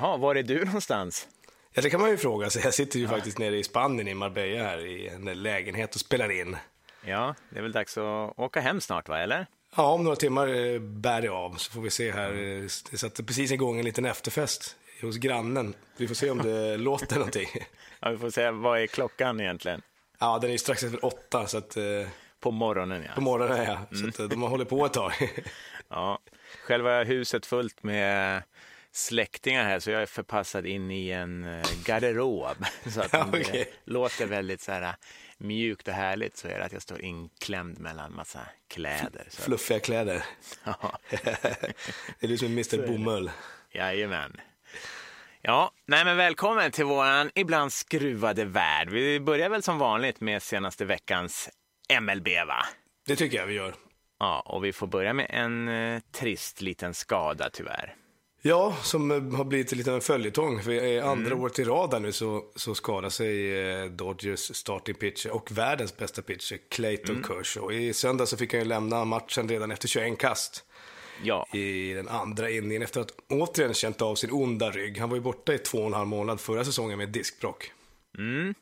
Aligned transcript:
Jaha, 0.00 0.16
var 0.16 0.34
är 0.34 0.42
du 0.42 0.64
någonstans? 0.64 1.28
Ja, 1.72 1.82
det 1.82 1.90
kan 1.90 2.00
man 2.00 2.10
ju 2.10 2.16
fråga 2.16 2.50
sig. 2.50 2.62
Jag 2.64 2.74
sitter 2.74 2.98
ju 2.98 3.04
ja. 3.04 3.10
faktiskt 3.10 3.38
nere 3.38 3.56
i 3.56 3.64
Spanien, 3.64 4.08
i 4.08 4.14
Marbella 4.14 4.62
här, 4.62 4.86
i 4.86 5.08
en 5.08 5.42
lägenhet 5.42 5.94
och 5.94 6.00
spelar 6.00 6.40
in. 6.40 6.56
Ja, 7.04 7.34
det 7.50 7.58
är 7.58 7.62
väl 7.62 7.72
dags 7.72 7.98
att 7.98 8.38
åka 8.38 8.60
hem 8.60 8.80
snart, 8.80 9.08
va, 9.08 9.18
eller? 9.18 9.46
Ja, 9.76 9.92
om 9.92 10.04
några 10.04 10.16
timmar 10.16 10.48
eh, 10.48 10.80
bär 10.80 11.22
det 11.22 11.28
av, 11.28 11.54
så 11.54 11.72
får 11.72 11.80
vi 11.80 11.90
se 11.90 12.12
här. 12.12 12.32
Det 12.90 12.98
satte 12.98 13.24
precis 13.24 13.50
igång 13.50 13.78
en 13.78 13.84
liten 13.84 14.04
efterfest 14.04 14.76
hos 15.02 15.16
grannen. 15.16 15.74
Vi 15.96 16.08
får 16.08 16.14
se 16.14 16.30
om 16.30 16.38
det 16.38 16.76
låter 16.76 17.16
någonting. 17.16 17.48
Ja, 18.00 18.10
vi 18.10 18.18
får 18.18 18.30
se. 18.30 18.50
Vad 18.50 18.80
är 18.80 18.86
klockan 18.86 19.40
egentligen? 19.40 19.82
Ja, 20.18 20.38
den 20.38 20.50
är 20.50 20.56
strax 20.56 20.82
efter 20.82 21.04
åtta, 21.04 21.46
så 21.46 21.58
att... 21.58 21.76
Eh, 21.76 21.82
på 22.40 22.50
morgonen, 22.50 23.02
ja. 23.06 23.14
På 23.14 23.20
morgonen, 23.20 23.64
ja. 23.64 23.78
Så 23.90 23.96
mm. 23.96 24.08
att, 24.08 24.30
de 24.30 24.42
har 24.42 24.48
hållit 24.48 24.68
på 24.68 24.86
ett 24.86 24.92
tag. 24.92 25.12
ja, 25.88 26.18
själva 26.64 27.04
huset 27.04 27.46
fullt 27.46 27.82
med 27.82 28.42
släktingar 28.96 29.64
här 29.64 29.80
så 29.80 29.90
jag 29.90 30.02
är 30.02 30.06
förpassad 30.06 30.66
in 30.66 30.90
i 30.90 31.10
en 31.10 31.44
eh, 31.44 31.66
garderob. 31.84 32.56
Så 32.86 33.00
att 33.00 33.12
ja, 33.12 33.28
okay. 33.28 33.42
det 33.52 33.68
låter 33.84 34.26
väldigt 34.26 34.60
så 34.60 34.72
här 34.72 34.94
mjukt 35.38 35.88
och 35.88 35.94
härligt 35.94 36.36
så 36.36 36.48
är 36.48 36.58
det 36.58 36.64
att 36.64 36.72
jag 36.72 36.82
står 36.82 37.00
inklämd 37.00 37.78
mellan 37.78 38.14
massa 38.14 38.40
kläder. 38.68 39.26
Så. 39.28 39.42
Fluffiga 39.42 39.80
kläder. 39.80 40.24
Ja. 40.64 40.98
det 41.10 42.20
är 42.20 42.28
liksom 42.28 42.48
Mr 42.48 42.86
Bomull. 42.86 43.30
Jajamän. 43.72 44.40
Ja, 45.42 45.70
nej 45.86 46.04
men 46.04 46.16
välkommen 46.16 46.70
till 46.70 46.84
våran 46.84 47.30
ibland 47.34 47.72
skruvade 47.72 48.44
värld. 48.44 48.90
Vi 48.90 49.20
börjar 49.20 49.48
väl 49.48 49.62
som 49.62 49.78
vanligt 49.78 50.20
med 50.20 50.42
senaste 50.42 50.84
veckans 50.84 51.48
MLB, 52.00 52.28
va? 52.46 52.66
Det 53.06 53.16
tycker 53.16 53.38
jag 53.38 53.46
vi 53.46 53.54
gör. 53.54 53.74
Ja, 54.18 54.40
och 54.40 54.64
vi 54.64 54.72
får 54.72 54.86
börja 54.86 55.12
med 55.12 55.26
en 55.30 55.68
eh, 55.68 56.00
trist 56.12 56.60
liten 56.60 56.94
skada 56.94 57.50
tyvärr. 57.52 57.94
Ja, 58.46 58.76
som 58.82 59.10
eh, 59.10 59.36
har 59.36 59.44
blivit 59.44 59.72
lite 59.72 59.90
av 59.90 59.96
en 59.96 60.02
följetong. 60.02 60.62
För 60.62 61.00
andra 61.02 61.26
mm. 61.26 61.40
året 61.40 61.58
i 61.58 61.64
rad 61.64 62.02
nu 62.02 62.12
så, 62.12 62.44
så 62.54 62.74
skadar 62.74 63.10
sig 63.10 63.60
eh, 63.60 63.84
Dodgers 63.84 64.56
starting 64.56 64.94
pitcher 64.94 65.30
och 65.30 65.52
världens 65.52 65.96
bästa 65.96 66.22
pitcher, 66.22 66.58
Clayton 66.68 67.16
mm. 67.16 67.28
Kershaw. 67.28 67.76
I 67.76 67.92
söndag 67.92 68.26
så 68.26 68.36
fick 68.36 68.52
han 68.52 68.62
ju 68.62 68.68
lämna 68.68 69.04
matchen 69.04 69.48
redan 69.48 69.70
efter 69.70 69.88
21 69.88 70.18
kast. 70.18 70.64
Ja. 71.22 71.46
I 71.52 71.92
den 71.92 72.08
andra 72.08 72.50
inningen 72.50 72.82
efter 72.82 73.00
att 73.00 73.12
återigen 73.28 73.74
känt 73.74 74.02
av 74.02 74.14
sin 74.14 74.32
onda 74.32 74.70
rygg. 74.70 74.98
Han 74.98 75.08
var 75.08 75.16
ju 75.16 75.22
borta 75.22 75.54
i 75.54 75.58
två 75.58 75.78
och 75.78 75.86
en 75.86 75.92
halv 75.92 76.08
månad 76.08 76.40
förra 76.40 76.64
säsongen 76.64 76.98
med 76.98 77.08
diskbrock. 77.08 77.72
Mm. 78.18 78.54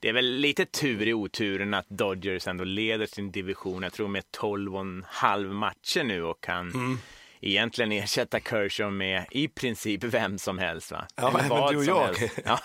Det 0.00 0.08
är 0.08 0.12
väl 0.12 0.34
lite 0.34 0.64
tur 0.64 1.08
i 1.08 1.14
oturen 1.14 1.74
att 1.74 1.88
Dodgers 1.88 2.46
ändå 2.46 2.64
leder 2.64 3.06
sin 3.06 3.30
division. 3.30 3.82
Jag 3.82 3.92
tror 3.92 4.08
med 4.08 4.30
12 4.30 4.74
och 4.74 4.80
en 4.80 5.04
halv 5.08 5.54
matcher 5.54 6.04
nu 6.04 6.22
och 6.22 6.40
kan 6.40 6.70
mm 6.70 6.98
egentligen 7.44 7.92
ersätta 7.92 8.40
Kershaw 8.40 8.96
med 8.96 9.24
i 9.30 9.48
princip 9.48 10.04
vem 10.04 10.38
som 10.38 10.58
helst. 10.58 10.92
Va? 10.92 11.06
Ja, 11.16 11.40
även 11.40 11.72
du 11.72 11.76
och 11.76 11.84
jag. 11.84 12.16
Ja. 12.44 12.60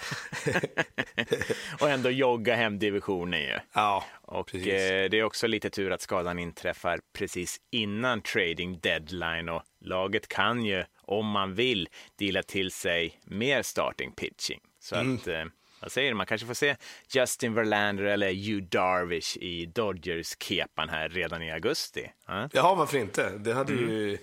och 1.80 1.90
ändå 1.90 2.10
jogga 2.10 2.56
hem 2.56 2.80
divisionen 2.80 3.42
ju. 3.42 3.60
Ja, 3.74 4.06
och 4.22 4.56
eh, 4.56 5.10
det 5.10 5.20
är 5.20 5.24
också 5.24 5.48
lite 5.48 5.70
tur 5.70 5.92
att 5.92 6.02
skadan 6.02 6.40
inträffar 6.40 7.00
precis 7.14 7.62
innan 7.72 8.22
trading 8.22 8.80
deadline 8.80 9.50
och 9.50 9.64
laget 9.80 10.28
kan 10.28 10.66
ju, 10.66 10.84
om 11.02 11.26
man 11.26 11.54
vill, 11.56 11.90
dela 12.16 12.44
till 12.44 12.72
sig 12.72 13.20
mer 13.24 13.62
starting 13.62 14.12
pitching. 14.12 14.60
Så 14.80 14.96
mm. 14.96 15.16
att 15.16 15.28
eh, 15.28 15.44
vad 15.82 15.92
säger 15.92 16.10
du? 16.10 16.16
Man 16.16 16.26
kanske 16.26 16.48
får 16.48 16.54
se 16.54 16.76
Justin 17.10 17.54
Verlander 17.54 18.04
eller 18.04 18.34
Hugh 18.34 18.64
Darvish 18.70 19.38
i 19.38 19.66
Dodgers-kepan 19.66 20.89
här 20.89 21.10
redan 21.10 21.42
i 21.42 21.52
augusti. 21.52 22.12
Ja, 22.28 22.50
ja 22.54 22.76
varför 22.76 22.98
inte? 22.98 23.30
Det 23.30 23.54
hade 23.54 23.73
mm. 23.73 23.89
ju 23.89 24.18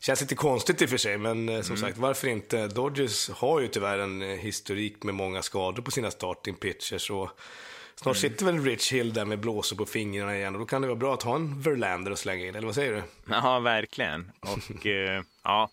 Känns 0.00 0.20
lite 0.20 0.34
konstigt 0.34 0.82
i 0.82 0.84
och 0.84 0.90
för 0.90 0.96
sig, 0.96 1.18
men 1.18 1.48
eh, 1.48 1.62
som 1.62 1.76
mm. 1.76 1.88
sagt, 1.88 1.98
varför 1.98 2.28
inte? 2.28 2.68
Dodgers 2.68 3.30
har 3.30 3.60
ju 3.60 3.68
tyvärr 3.68 3.98
en 3.98 4.22
eh, 4.22 4.28
historik 4.28 5.02
med 5.02 5.14
många 5.14 5.42
skador 5.42 5.82
på 5.82 5.90
sina 5.90 6.10
starting 6.10 6.54
pitchers. 6.54 7.10
Och 7.10 7.30
snart 7.94 8.16
mm. 8.16 8.30
sitter 8.30 8.46
väl 8.46 8.64
Rich 8.64 8.92
Hill 8.92 9.12
där 9.12 9.24
med 9.24 9.38
blåsor 9.38 9.76
på 9.76 9.86
fingrarna 9.86 10.36
igen 10.36 10.54
och 10.54 10.60
då 10.60 10.66
kan 10.66 10.82
det 10.82 10.88
vara 10.88 10.98
bra 10.98 11.14
att 11.14 11.22
ha 11.22 11.36
en 11.36 11.60
Verlander 11.60 12.10
och 12.10 12.18
slänga 12.18 12.46
in, 12.46 12.54
eller 12.54 12.66
vad 12.66 12.74
säger 12.74 12.92
du? 12.92 13.02
Ja, 13.30 13.58
verkligen. 13.60 14.32
Och 14.40 14.86
uh, 14.86 15.22
ja, 15.44 15.70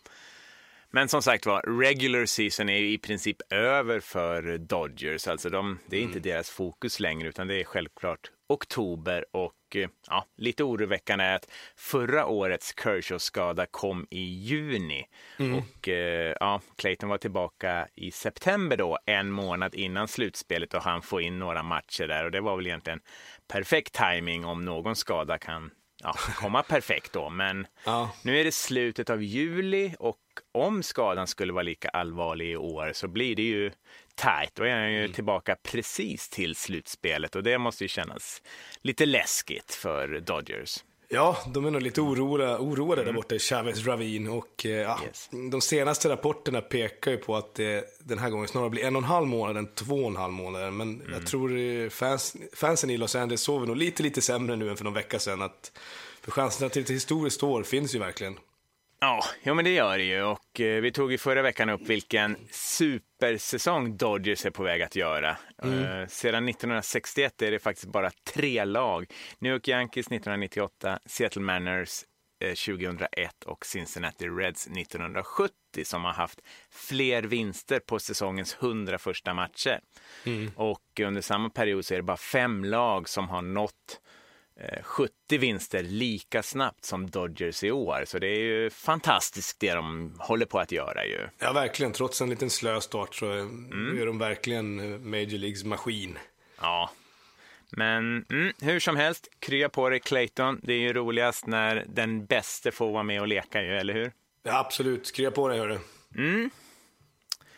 men 0.92 1.08
som 1.08 1.22
sagt 1.22 1.46
var, 1.46 1.80
regular 1.80 2.26
season 2.26 2.70
är 2.70 2.80
i 2.80 2.98
princip 2.98 3.38
över 3.50 4.00
för 4.00 4.58
Dodgers. 4.58 5.28
Alltså 5.28 5.50
de, 5.50 5.80
det 5.86 5.98
är 5.98 6.02
inte 6.02 6.20
mm. 6.20 6.24
deras 6.24 6.50
fokus 6.50 7.00
längre, 7.00 7.30
utan 7.30 7.48
det 7.48 7.62
är 7.62 7.64
självklart 7.64 8.32
oktober 8.48 9.26
och 9.32 9.76
eh, 9.76 9.90
ja, 10.08 10.26
lite 10.38 10.64
oroväckande 10.64 11.26
är 11.26 11.36
att 11.36 11.52
förra 11.76 12.26
årets 12.26 12.74
Kershaw-skada 12.84 13.66
kom 13.66 14.08
i 14.10 14.24
juni 14.24 15.06
mm. 15.40 15.56
och 15.58 15.90
eh, 15.90 16.36
ja, 16.40 16.62
Clayton 16.76 17.10
var 17.10 17.18
tillbaka 17.18 17.88
i 17.96 18.12
september 18.12 18.78
då, 18.78 18.98
en 19.06 19.32
månad 19.32 19.76
innan 19.76 20.08
slutspelet 20.08 20.74
och 20.74 20.82
han 20.82 21.02
får 21.02 21.22
in 21.22 21.40
några 21.40 21.64
matcher 21.64 22.08
där 22.08 22.26
och 22.26 22.32
det 22.32 22.42
var 22.42 22.56
väl 22.56 22.68
egentligen 22.68 23.00
perfekt 23.48 23.94
timing 23.94 24.46
om 24.46 24.66
någon 24.66 24.96
skada 24.96 25.38
kan 25.38 25.72
ja, 26.06 26.14
komma 26.36 26.64
perfekt 26.64 27.14
då. 27.14 27.30
Men 27.30 27.68
ja. 27.86 28.12
nu 28.22 28.40
är 28.40 28.44
det 28.44 28.52
slutet 28.52 29.10
av 29.10 29.24
juli 29.24 29.96
och 30.00 30.18
om 30.52 30.84
skadan 30.84 31.28
skulle 31.28 31.54
vara 31.54 31.64
lika 31.64 31.90
allvarlig 31.90 32.52
i 32.52 32.58
år 32.58 32.92
så 32.94 33.08
blir 33.08 33.36
det 33.36 33.42
ju 33.42 33.72
tajt. 34.16 34.56
Då 34.56 34.64
är 34.64 34.76
han 34.76 34.92
ju 34.92 35.00
mm. 35.00 35.14
tillbaka 35.14 35.56
precis 35.64 36.30
till 36.30 36.56
slutspelet 36.56 37.36
och 37.36 37.44
det 37.44 37.58
måste 37.58 37.84
ju 37.84 37.88
kännas 37.88 38.42
lite 38.82 39.06
läskigt 39.06 39.74
för 39.74 40.20
Dodgers. 40.20 40.84
Ja, 41.10 41.38
de 41.48 41.66
är 41.66 41.72
nog 41.72 41.82
lite 41.82 42.02
oroade, 42.02 42.58
oroade 42.58 43.02
mm. 43.02 43.06
där 43.06 43.22
borta 43.22 43.36
i 43.36 43.40
Chavez 43.40 43.86
Ravin 43.86 44.28
och 44.28 44.66
eh, 44.66 44.72
yes. 44.72 45.30
de 45.52 45.62
senaste 45.62 46.10
rapporterna 46.10 46.62
pekar 46.62 47.12
ju 47.12 47.18
på 47.18 47.36
att 47.36 47.56
det 47.56 47.84
den 48.00 48.20
här 48.20 48.30
gången 48.30 48.48
snarare 48.48 48.70
blir 48.70 48.84
en 48.84 48.96
och 48.96 49.02
en 49.02 49.08
halv 49.08 49.28
månad 49.28 49.58
än 49.58 49.68
två 49.68 49.96
och 49.96 50.10
en 50.10 50.16
halv 50.16 50.34
månad. 50.34 50.74
Men 50.74 51.02
mm. 51.02 51.14
jag 51.14 51.28
tror 51.28 51.58
eh, 51.58 51.90
fans, 51.90 52.36
fansen 52.54 52.90
i 52.90 52.98
Los 52.98 53.16
Angeles 53.16 53.42
sover 53.42 53.68
nog 53.68 53.78
lite, 53.78 54.04
lite 54.04 54.22
sämre 54.22 54.56
nu 54.56 54.70
än 54.70 54.78
för 54.78 54.84
någon 54.84 54.94
vecka 54.94 55.20
sedan. 55.20 55.42
Att, 55.42 55.72
för 56.22 56.32
chanserna 56.32 56.70
till 56.70 56.82
ett 56.82 56.90
historiskt 56.90 57.44
år 57.44 57.64
finns 57.64 57.96
ju 57.96 58.00
verkligen. 58.00 58.38
Ja, 59.06 59.24
ja 59.44 59.54
men 59.54 59.66
det 59.66 59.72
gör 59.72 59.98
det 59.98 60.04
ju. 60.04 60.24
Och 60.24 60.62
eh, 60.62 60.82
vi 60.82 60.92
tog 60.92 61.14
i 61.14 61.18
förra 61.18 61.42
veckan 61.42 61.70
upp 61.70 61.82
vilken 61.82 62.38
supersäsong 62.52 63.98
Dodgers 63.98 64.46
är 64.46 64.50
på 64.50 64.64
väg 64.64 64.82
att 64.82 64.96
göra. 64.96 65.38
Mm. 65.64 65.84
Eh, 65.84 66.08
sedan 66.08 66.50
1961 66.50 67.42
är 67.42 67.52
det 67.52 67.60
faktiskt 67.60 67.88
bara 67.88 68.12
tre 68.34 68.66
lag. 68.66 69.06
New 69.40 69.54
York 69.54 69.68
Yankees 69.68 70.08
1998, 70.08 71.00
Seattle 71.06 71.42
Mariners 71.42 72.04
2001 72.66 73.10
eh, 73.18 73.52
och 73.52 73.66
Cincinnati 73.66 74.28
Reds 74.28 74.68
1970 74.68 75.52
som 75.84 76.04
har 76.04 76.14
haft 76.14 76.42
fler 76.70 77.24
vinster 77.24 77.80
på 77.80 78.00
säsongens 78.00 78.58
100 78.60 78.98
första 78.98 79.34
matcher. 79.34 79.80
Mm. 80.26 80.52
Och 80.56 81.00
under 81.02 81.22
samma 81.22 81.50
period 81.50 81.86
så 81.86 81.94
är 81.94 81.98
det 81.98 82.04
bara 82.04 82.18
fem 82.18 82.66
lag 82.66 83.10
som 83.10 83.30
har 83.30 83.42
nått 83.42 84.02
70 84.84 85.14
eh, 85.32 85.40
vinster 85.40 85.84
lika 85.84 86.44
snabbt 86.44 86.86
som 86.86 87.10
Dodgers 87.10 87.64
i 87.64 87.72
år. 87.72 88.04
Så 88.06 88.20
det 88.20 88.28
är 88.28 88.40
ju 88.40 88.70
fantastiskt 88.70 89.60
det 89.60 89.74
de 89.74 90.16
håller 90.20 90.46
på 90.46 90.60
att 90.60 90.72
göra 90.72 91.06
ju. 91.06 91.28
Ja, 91.40 91.54
verkligen. 91.54 91.92
Trots 91.94 92.22
en 92.22 92.30
liten 92.30 92.50
slö 92.50 92.82
start 92.82 93.16
så 93.16 93.32
mm. 93.32 94.02
är 94.02 94.06
de 94.06 94.18
verkligen 94.18 94.80
eh, 94.80 95.00
Major 95.00 95.38
Leagues 95.38 95.64
maskin. 95.64 96.18
Ja. 96.62 96.90
Men 97.70 98.26
mm, 98.30 98.54
hur 98.62 98.80
som 98.80 98.96
helst, 98.96 99.28
krya 99.40 99.70
på 99.70 99.90
dig 99.90 100.00
Clayton. 100.00 100.60
Det 100.64 100.74
är 100.74 100.80
ju 100.80 100.94
roligast 100.94 101.48
när 101.48 101.86
den 101.88 102.26
bäste 102.26 102.72
får 102.72 102.92
vara 102.92 103.04
med 103.04 103.22
och 103.22 103.28
leka 103.28 103.62
ju, 103.62 103.78
eller 103.78 103.94
hur? 103.94 104.12
Ja, 104.44 104.60
absolut. 104.60 105.12
Krya 105.16 105.32
på 105.32 105.48
dig, 105.48 105.60
hörru. 105.60 105.80
Mm. 106.16 106.50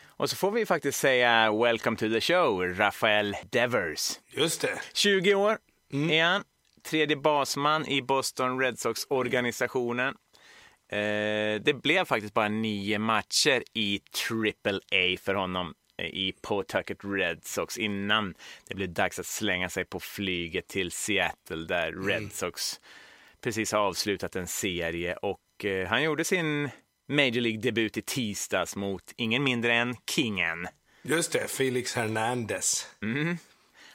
Och 0.06 0.30
så 0.30 0.36
får 0.36 0.50
vi 0.50 0.66
faktiskt 0.66 1.00
säga 1.00 1.52
welcome 1.52 1.96
to 1.96 2.08
the 2.08 2.20
show, 2.20 2.64
Rafael 2.64 3.36
Devers. 3.50 4.20
Just 4.30 4.60
det. 4.60 4.80
20 4.92 5.34
år 5.34 5.58
mm. 5.92 6.10
är 6.10 6.24
han 6.24 6.44
tredje 6.78 7.16
basman 7.16 7.86
i 7.86 8.02
Boston 8.02 8.60
Red 8.60 8.78
Sox-organisationen. 8.78 10.14
Eh, 10.92 11.60
det 11.60 11.82
blev 11.82 12.04
faktiskt 12.04 12.34
bara 12.34 12.48
nio 12.48 12.98
matcher 12.98 13.62
i 13.74 13.98
Triple 13.98 14.80
A 14.92 15.16
för 15.22 15.34
honom 15.34 15.74
eh, 15.98 16.06
i 16.06 16.34
Pawtucket 16.42 16.98
Red 17.04 17.44
Sox 17.44 17.78
innan 17.78 18.34
det 18.68 18.74
blev 18.74 18.92
dags 18.92 19.18
att 19.18 19.26
slänga 19.26 19.68
sig 19.68 19.84
på 19.84 20.00
flyget 20.00 20.68
till 20.68 20.90
Seattle 20.90 21.66
där 21.68 21.88
mm. 21.88 22.08
Red 22.08 22.32
Sox 22.32 22.80
precis 23.40 23.72
har 23.72 23.80
avslutat 23.80 24.36
en 24.36 24.46
serie 24.46 25.16
och 25.16 25.64
eh, 25.64 25.88
han 25.88 26.02
gjorde 26.02 26.24
sin 26.24 26.70
Major 27.08 27.40
League-debut 27.40 27.96
i 27.96 28.02
tisdags 28.02 28.76
mot 28.76 29.12
ingen 29.16 29.44
mindre 29.44 29.74
än 29.74 29.94
Kingen. 30.10 30.68
Just 31.02 31.32
det, 31.32 31.48
Felix 31.48 31.94
Hernandez. 31.94 32.86
Mm. 33.02 33.38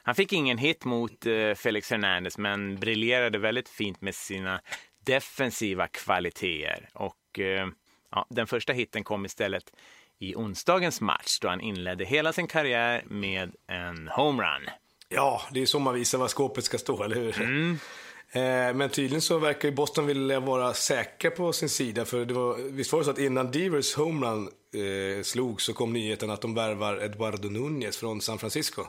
Han 0.06 0.14
fick 0.14 0.32
ingen 0.32 0.58
hit 0.58 0.84
mot 0.84 1.26
eh, 1.26 1.54
Felix 1.54 1.90
Hernandez 1.90 2.38
men 2.38 2.76
briljerade 2.80 3.38
väldigt 3.38 3.68
fint 3.68 4.00
med 4.00 4.14
sina 4.14 4.60
defensiva 5.04 5.88
kvaliteter. 5.88 6.88
Och 6.92 7.38
eh, 7.38 7.68
ja, 8.10 8.26
den 8.30 8.46
första 8.46 8.72
hitten 8.72 9.04
kom 9.04 9.24
istället 9.24 9.72
i 10.18 10.34
onsdagens 10.34 11.00
match 11.00 11.38
då 11.40 11.48
han 11.48 11.60
inledde 11.60 12.04
hela 12.04 12.32
sin 12.32 12.46
karriär 12.46 13.04
med 13.06 13.54
en 13.66 14.08
homerun. 14.08 14.68
Ja, 15.08 15.42
det 15.50 15.62
är 15.62 15.66
så 15.66 15.78
man 15.78 15.94
visar 15.94 16.18
var 16.18 16.28
skåpet 16.28 16.64
ska 16.64 16.78
stå, 16.78 17.02
eller 17.02 17.16
hur? 17.16 17.40
Mm. 17.40 17.78
Eh, 18.32 18.74
men 18.74 18.90
tydligen 18.90 19.20
så 19.20 19.38
verkar 19.38 19.68
ju 19.68 19.74
Boston 19.74 20.06
vilja 20.06 20.40
vara 20.40 20.74
säkra 20.74 21.30
på 21.30 21.52
sin 21.52 21.68
sida. 21.68 22.04
För 22.04 22.24
det 22.24 22.34
var, 22.34 22.56
visst 22.56 22.92
var 22.92 23.00
det 23.00 23.04
så 23.04 23.10
att 23.10 23.18
innan 23.18 23.50
Devers 23.50 23.94
homerun 23.94 24.48
eh, 24.74 25.22
slog 25.22 25.62
så 25.62 25.72
kom 25.72 25.92
nyheten 25.92 26.30
att 26.30 26.40
de 26.40 26.54
värvar 26.54 26.96
Eduardo 26.96 27.48
Nunez 27.48 27.96
från 27.96 28.20
San 28.20 28.38
Francisco. 28.38 28.82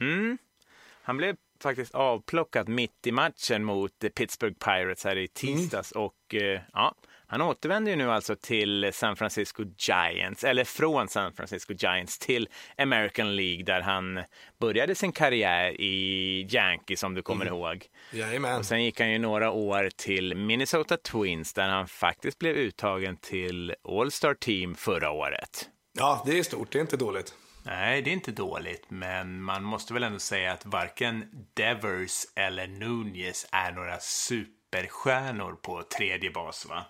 Mm. 0.00 0.38
Han 1.08 1.16
blev 1.16 1.36
faktiskt 1.62 1.94
avplockad 1.94 2.68
mitt 2.68 3.06
i 3.06 3.12
matchen 3.12 3.64
mot 3.64 3.92
Pittsburgh 4.14 4.56
Pirates 4.58 5.04
här 5.04 5.16
i 5.16 5.28
tisdags. 5.28 5.92
Mm. 5.94 6.04
Och 6.04 6.34
eh, 6.34 6.60
ja, 6.72 6.94
han 7.26 7.42
återvänder 7.42 7.90
ju 7.90 7.96
nu 7.96 8.10
alltså 8.10 8.36
till 8.36 8.90
San 8.92 9.16
Francisco 9.16 9.64
Giants, 9.78 10.44
eller 10.44 10.64
från 10.64 11.08
San 11.08 11.32
Francisco 11.32 11.72
Giants 11.72 12.18
till 12.18 12.48
American 12.78 13.36
League 13.36 13.64
där 13.64 13.80
han 13.80 14.20
började 14.60 14.94
sin 14.94 15.12
karriär 15.12 15.80
i 15.80 16.46
Yankees 16.50 17.00
som 17.00 17.14
du 17.14 17.22
kommer 17.22 17.46
mm. 17.46 17.54
ihåg. 17.54 17.86
Jajamän. 18.12 18.58
Och 18.58 18.66
sen 18.66 18.84
gick 18.84 19.00
han 19.00 19.12
ju 19.12 19.18
några 19.18 19.50
år 19.50 19.90
till 19.96 20.34
Minnesota 20.36 20.96
Twins 20.96 21.52
där 21.52 21.68
han 21.68 21.88
faktiskt 21.88 22.38
blev 22.38 22.56
uttagen 22.56 23.16
till 23.16 23.74
All-Star 23.88 24.34
Team 24.34 24.74
förra 24.74 25.10
året. 25.10 25.68
Ja, 25.98 26.22
det 26.26 26.38
är 26.38 26.42
stort, 26.42 26.72
det 26.72 26.78
är 26.78 26.80
inte 26.80 26.96
dåligt. 26.96 27.34
Nej, 27.70 28.02
det 28.02 28.10
är 28.10 28.12
inte 28.12 28.32
dåligt, 28.32 28.84
men 28.88 29.42
man 29.42 29.64
måste 29.64 29.94
väl 29.94 30.02
ändå 30.02 30.18
säga 30.18 30.52
att 30.52 30.66
varken 30.66 31.24
Devers 31.54 32.24
eller 32.36 32.66
Nunez 32.66 33.46
är 33.52 33.72
några 33.72 33.98
superstjärnor 34.00 35.52
på 35.52 35.82
tredje 35.82 36.30
bas, 36.30 36.66
va? 36.66 36.86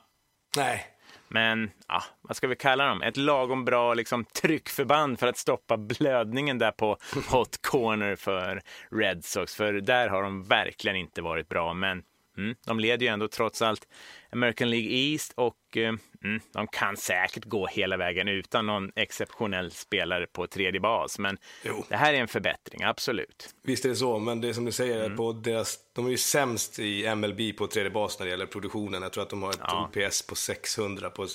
Nej. 0.57 0.87
Men, 1.29 1.71
ja, 1.89 2.03
vad 2.21 2.37
ska 2.37 2.47
vi 2.47 2.57
kalla 2.57 2.87
dem? 2.87 3.03
Ett 3.03 3.17
lagom 3.17 3.65
bra 3.65 3.95
liksom, 3.95 4.25
tryckförband 4.25 5.19
för 5.19 5.27
att 5.27 5.37
stoppa 5.37 5.77
blödningen 5.77 6.59
där 6.59 6.71
på 6.71 6.97
hot 7.31 7.63
corner 7.63 8.17
för 8.17 8.63
Red 8.91 9.25
Sox. 9.25 9.55
För 9.55 9.73
där 9.73 10.09
har 10.09 10.23
de 10.23 10.43
verkligen 10.43 10.97
inte 10.97 11.23
varit 11.23 11.49
bra. 11.49 11.75
Men 11.75 12.03
mm, 12.38 12.55
de 12.67 12.81
leder 12.81 13.06
ju 13.06 13.12
ändå 13.12 13.29
trots 13.29 13.62
allt 13.62 13.88
American 14.32 14.70
League 14.70 14.90
East 14.90 15.32
och 15.37 15.76
eh, 15.76 15.94
mm, 16.25 16.40
de 16.52 16.67
kan 16.67 16.96
säkert 16.96 17.44
gå 17.44 17.67
hela 17.67 17.96
vägen 17.96 18.29
utan 18.29 18.67
någon 18.67 18.93
exceptionell 18.96 19.70
spelare 19.70 20.26
på 20.26 20.46
tredje 20.46 20.81
bas. 20.81 21.19
Men 21.19 21.38
jo. 21.64 21.85
det 21.88 21.96
här 21.96 22.14
är 22.14 22.20
en 22.20 22.29
förbättring, 22.29 22.82
absolut. 22.82 23.55
Visst 23.62 23.85
är 23.85 23.88
det 23.88 23.96
så, 23.96 24.19
men 24.19 24.40
det 24.40 24.49
är 24.49 24.52
som 24.52 24.64
du 24.64 24.73
säger, 24.73 25.05
mm. 25.05 25.17
på 25.17 25.32
deras, 25.32 25.79
de 25.93 26.06
är 26.06 26.11
ju 26.11 26.19
sämst 26.19 26.79
i 26.79 27.14
MLB 27.14 27.56
på 27.56 27.67
tredje 27.67 27.90
bas 27.90 28.19
när 28.19 28.26
det 28.26 28.31
gäller 28.31 28.46
produktionen. 28.46 29.02
Jag 29.02 29.12
tror 29.12 29.23
att 29.23 29.31
de 29.31 29.43
har 29.43 29.50
ett 29.50 29.61
ja. 29.62 29.91
OPS 29.94 30.26
på 30.26 30.34
600 30.34 31.11
på 31.11 31.26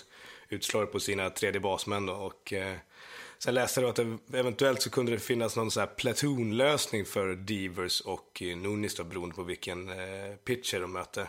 utslag 0.49 0.91
på 0.91 0.99
sina 0.99 1.29
tredje 1.29 1.61
basmän. 1.61 2.05
Då, 2.05 2.13
och, 2.13 2.53
eh, 2.53 2.75
Sen 3.43 3.53
läste 3.53 3.81
jag 3.81 3.89
att 3.89 3.95
det, 3.95 4.17
eventuellt 4.39 4.81
så 4.81 4.89
kunde 4.89 5.11
det 5.11 5.19
finnas 5.19 5.55
någon 5.55 5.69
här 5.75 5.85
platoonlösning 5.85 7.05
för 7.05 7.35
Devers 7.35 8.01
och 8.01 8.41
Nunis 8.41 8.95
då, 8.95 9.03
beroende 9.03 9.35
på 9.35 9.43
vilken 9.43 9.89
eh, 9.89 10.35
pitcher 10.45 10.79
de 10.79 10.91
möter. 10.91 11.27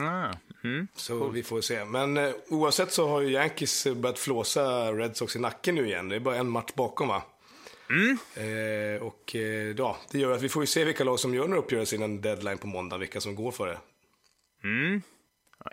Ah, 0.00 0.32
mm, 0.64 0.88
så 0.96 1.18
cool. 1.18 1.32
vi 1.32 1.42
får 1.42 1.60
se. 1.60 1.84
Men 1.84 2.16
eh, 2.16 2.32
oavsett 2.48 2.92
så 2.92 3.08
har 3.08 3.20
ju 3.20 3.30
Yankees 3.30 3.86
börjat 3.96 4.18
flåsa 4.18 4.92
Red 4.92 5.16
Sox 5.16 5.36
i 5.36 5.38
nacken 5.38 5.74
nu 5.74 5.86
igen. 5.86 6.08
Det 6.08 6.16
är 6.16 6.20
bara 6.20 6.36
en 6.36 6.50
match 6.50 6.72
bakom 6.74 7.08
va? 7.08 7.22
Mm. 7.90 8.18
Eh, 8.34 9.02
och 9.02 9.36
eh, 9.36 9.74
ja, 9.78 9.96
det 10.10 10.18
gör 10.18 10.32
att 10.32 10.42
vi 10.42 10.48
får 10.48 10.62
ju 10.62 10.66
se 10.66 10.84
vilka 10.84 11.04
lag 11.04 11.20
som 11.20 11.34
gör 11.34 11.48
några 11.48 11.62
uppgörelser 11.62 11.96
innan 11.96 12.20
deadline 12.20 12.58
på 12.58 12.66
måndag, 12.66 12.98
vilka 12.98 13.20
som 13.20 13.34
går 13.34 13.52
för 13.52 13.66
det. 13.66 13.78
Mm. 14.64 15.02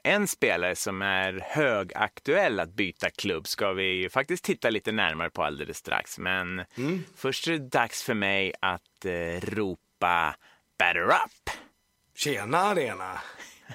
En 0.04 0.28
spelare 0.28 0.76
som 0.76 1.02
är 1.02 1.40
högaktuell 1.48 2.60
att 2.60 2.74
byta 2.74 3.10
klubb 3.10 3.48
ska 3.48 3.74
vi 3.74 4.10
faktiskt 4.10 4.44
titta 4.44 4.70
lite 4.70 4.92
närmare 4.92 5.30
på 5.30 5.44
alldeles 5.44 5.78
strax. 5.78 6.20
Men 6.20 6.66
mm. 6.78 7.04
först 7.16 7.48
är 7.48 7.52
det 7.52 7.70
dags 7.70 8.04
för 8.04 8.14
mig 8.14 8.54
att 8.60 9.06
eh, 9.06 9.42
ropa 9.42 10.36
batter 10.80 11.04
up. 11.04 11.50
Tjena 12.16 12.58
arena! 12.58 13.20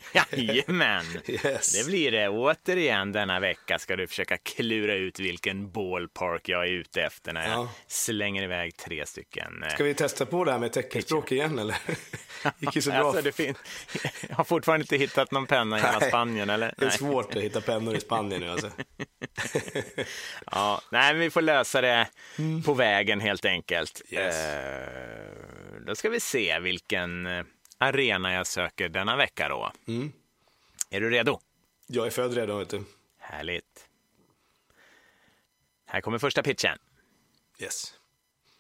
Jajamän! 0.13 1.05
yes. 1.27 1.73
Det 1.73 1.87
blir 1.87 2.11
det. 2.11 2.29
Återigen 2.29 3.13
denna 3.13 3.41
vecka 3.41 3.79
ska 3.79 3.97
du 3.97 4.07
försöka 4.07 4.37
klura 4.37 4.95
ut 4.95 5.21
vilken 5.21 5.71
ballpark 5.71 6.49
jag 6.49 6.65
är 6.65 6.71
ute 6.71 7.03
efter 7.03 7.33
när 7.33 7.49
jag 7.49 7.59
ja. 7.59 7.69
slänger 7.87 8.43
iväg 8.43 8.77
tre 8.77 9.07
stycken. 9.07 9.63
Eh, 9.63 9.69
ska 9.69 9.85
vi 9.85 9.95
testa 9.95 10.27
på 10.27 10.45
det 10.45 10.53
här 10.53 10.59
med 10.59 10.73
teckenspråk 10.73 11.33
igen 11.33 11.59
eller? 11.59 11.77
gick 12.59 12.77
ju 12.77 12.83
så 12.83 12.91
bra. 12.91 13.13
Alltså, 13.13 13.33
fin... 13.33 13.55
Jag 14.29 14.37
har 14.37 14.45
fortfarande 14.45 14.83
inte 14.83 14.97
hittat 14.97 15.31
någon 15.31 15.47
penna 15.47 15.79
i 15.79 15.81
hela 15.81 16.01
Spanien 16.01 16.51
eller? 16.51 16.75
Det 16.79 16.87
är 16.87 16.91
svårt 16.91 17.35
att 17.35 17.43
hitta 17.43 17.61
pennor 17.61 17.97
i 17.97 18.01
Spanien 18.01 18.41
nu 18.41 18.49
alltså. 18.51 18.71
ja, 20.51 20.81
nej, 20.91 21.13
men 21.13 21.21
vi 21.21 21.31
får 21.31 21.43
lösa 21.43 21.81
det 21.81 22.09
mm. 22.39 22.63
på 22.63 22.75
vägen 22.75 23.21
helt 23.21 23.45
enkelt. 23.45 24.03
Yes. 24.11 24.37
Uh, 24.37 25.81
då 25.87 25.95
ska 25.95 26.09
vi 26.09 26.21
se 26.21 26.59
vilken 26.59 27.27
eh, 27.27 27.45
arena 27.79 28.33
jag 28.33 28.47
söker 28.47 28.89
denna 28.89 29.17
vecka 29.17 29.49
då. 29.49 29.73
Mm. 29.89 30.13
Är 30.91 31.01
du 31.01 31.11
redo? 31.11 31.41
Jag 31.87 32.07
är 32.07 32.11
född 32.11 32.35
redo, 32.35 32.59
vet 32.59 32.71
du. 32.71 32.85
Härligt. 33.19 33.89
Här 35.87 36.01
kommer 36.01 36.19
första 36.19 36.43
pitchen. 36.43 36.79
Yes. 37.59 37.95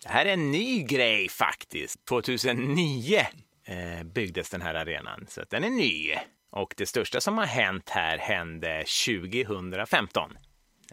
Det 0.02 0.08
här 0.08 0.26
är 0.26 0.32
en 0.32 0.50
ny 0.50 0.82
grej 0.82 1.28
faktiskt. 1.28 2.04
2009 2.04 3.26
eh, 3.64 4.02
byggdes 4.02 4.50
den 4.50 4.62
här 4.62 4.74
arenan, 4.74 5.26
så 5.28 5.44
den 5.50 5.64
är 5.64 5.70
ny. 5.70 6.14
Och 6.50 6.74
det 6.76 6.86
största 6.86 7.20
som 7.20 7.38
har 7.38 7.46
hänt 7.46 7.88
här 7.88 8.18
hände 8.18 8.84
2015. 9.06 10.38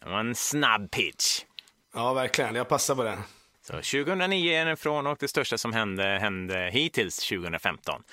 Det 0.01 0.09
var 0.09 0.19
en 0.19 0.35
snabb 0.35 0.91
pitch. 0.91 1.43
Ja, 1.93 2.13
verkligen. 2.13 2.55
Jag 2.55 2.69
passar 2.69 2.95
på 2.95 3.03
den. 3.03 3.19
Så 3.67 3.73
2009 3.73 4.53
är 4.53 4.65
den 4.65 4.77
från 4.77 5.07
och 5.07 5.17
det 5.19 5.27
största 5.27 5.57
som 5.57 5.73
hände 5.73 6.03
hände 6.03 6.69
hittills 6.73 7.29
2015. 7.29 8.03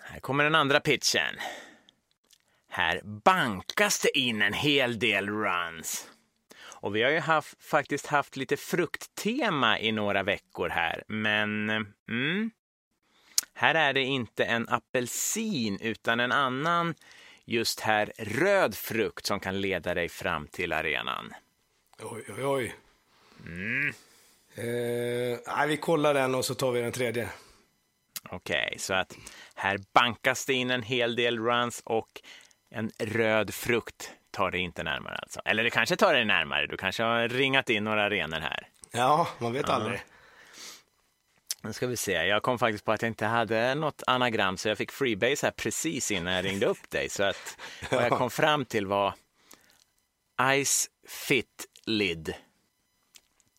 Här 0.00 0.20
kommer 0.20 0.44
den 0.44 0.54
andra 0.54 0.80
pitchen. 0.80 1.34
Här 2.68 3.00
bankas 3.04 4.00
det 4.00 4.18
in 4.18 4.42
en 4.42 4.52
hel 4.52 4.98
del 4.98 5.28
runs. 5.28 6.08
Och 6.56 6.96
vi 6.96 7.02
har 7.02 7.10
ju 7.10 7.18
haft, 7.18 7.64
faktiskt 7.64 8.06
haft 8.06 8.36
lite 8.36 8.56
frukttema 8.56 9.78
i 9.78 9.92
några 9.92 10.22
veckor 10.22 10.68
här, 10.68 11.04
men 11.08 11.70
mm, 12.08 12.50
här 13.54 13.74
är 13.74 13.92
det 13.92 14.02
inte 14.02 14.44
en 14.44 14.68
apelsin 14.68 15.78
utan 15.80 16.20
en 16.20 16.32
annan, 16.32 16.94
just 17.44 17.80
här 17.80 18.12
röd 18.18 18.74
frukt 18.74 19.26
som 19.26 19.40
kan 19.40 19.60
leda 19.60 19.94
dig 19.94 20.08
fram 20.08 20.46
till 20.46 20.72
arenan. 20.72 21.34
Oj, 22.02 22.24
oj, 22.28 22.44
oj. 22.44 22.74
Mm. 23.46 23.94
Eh, 24.56 25.38
nej, 25.46 25.68
vi 25.68 25.76
kollar 25.76 26.14
den 26.14 26.34
och 26.34 26.44
så 26.44 26.54
tar 26.54 26.72
vi 26.72 26.80
den 26.80 26.92
tredje. 26.92 27.28
Okej, 28.30 28.66
okay, 28.66 28.78
så 28.78 28.94
att 28.94 29.16
här 29.54 29.78
bankas 29.92 30.46
det 30.46 30.54
in 30.54 30.70
en 30.70 30.82
hel 30.82 31.16
del 31.16 31.38
runs 31.38 31.82
och 31.84 32.08
en 32.70 32.90
röd 32.98 33.54
frukt 33.54 34.12
tar 34.30 34.50
det 34.50 34.58
inte 34.58 34.82
närmare 34.82 35.16
alltså. 35.16 35.40
Eller 35.44 35.64
det 35.64 35.70
kanske 35.70 35.96
tar 35.96 36.14
det 36.14 36.24
närmare. 36.24 36.66
Du 36.66 36.76
kanske 36.76 37.02
har 37.02 37.28
ringat 37.28 37.70
in 37.70 37.84
några 37.84 38.04
arenor 38.04 38.40
här. 38.40 38.68
Ja, 38.90 39.28
man 39.38 39.52
vet 39.52 39.68
ja. 39.68 39.74
aldrig. 39.74 40.02
Nu 41.62 41.72
ska 41.72 41.86
vi 41.86 41.96
se. 41.96 42.12
Jag 42.12 42.42
kom 42.42 42.58
faktiskt 42.58 42.84
på 42.84 42.92
att 42.92 43.02
jag 43.02 43.08
inte 43.08 43.26
hade 43.26 43.74
något 43.74 44.02
anagram 44.06 44.56
så 44.56 44.68
jag 44.68 44.78
fick 44.78 44.92
freebase 44.92 45.46
här 45.46 45.50
precis 45.50 46.10
innan 46.10 46.32
jag 46.32 46.44
ringde 46.44 46.66
upp 46.66 46.90
dig. 46.90 47.08
Så 47.08 47.22
att 47.22 47.58
vad 47.90 48.04
jag 48.04 48.12
kom 48.18 48.30
fram 48.30 48.64
till 48.64 48.86
var 48.86 49.14
Ice 50.64 50.90
Fit 51.08 51.66
Lid. 51.86 52.34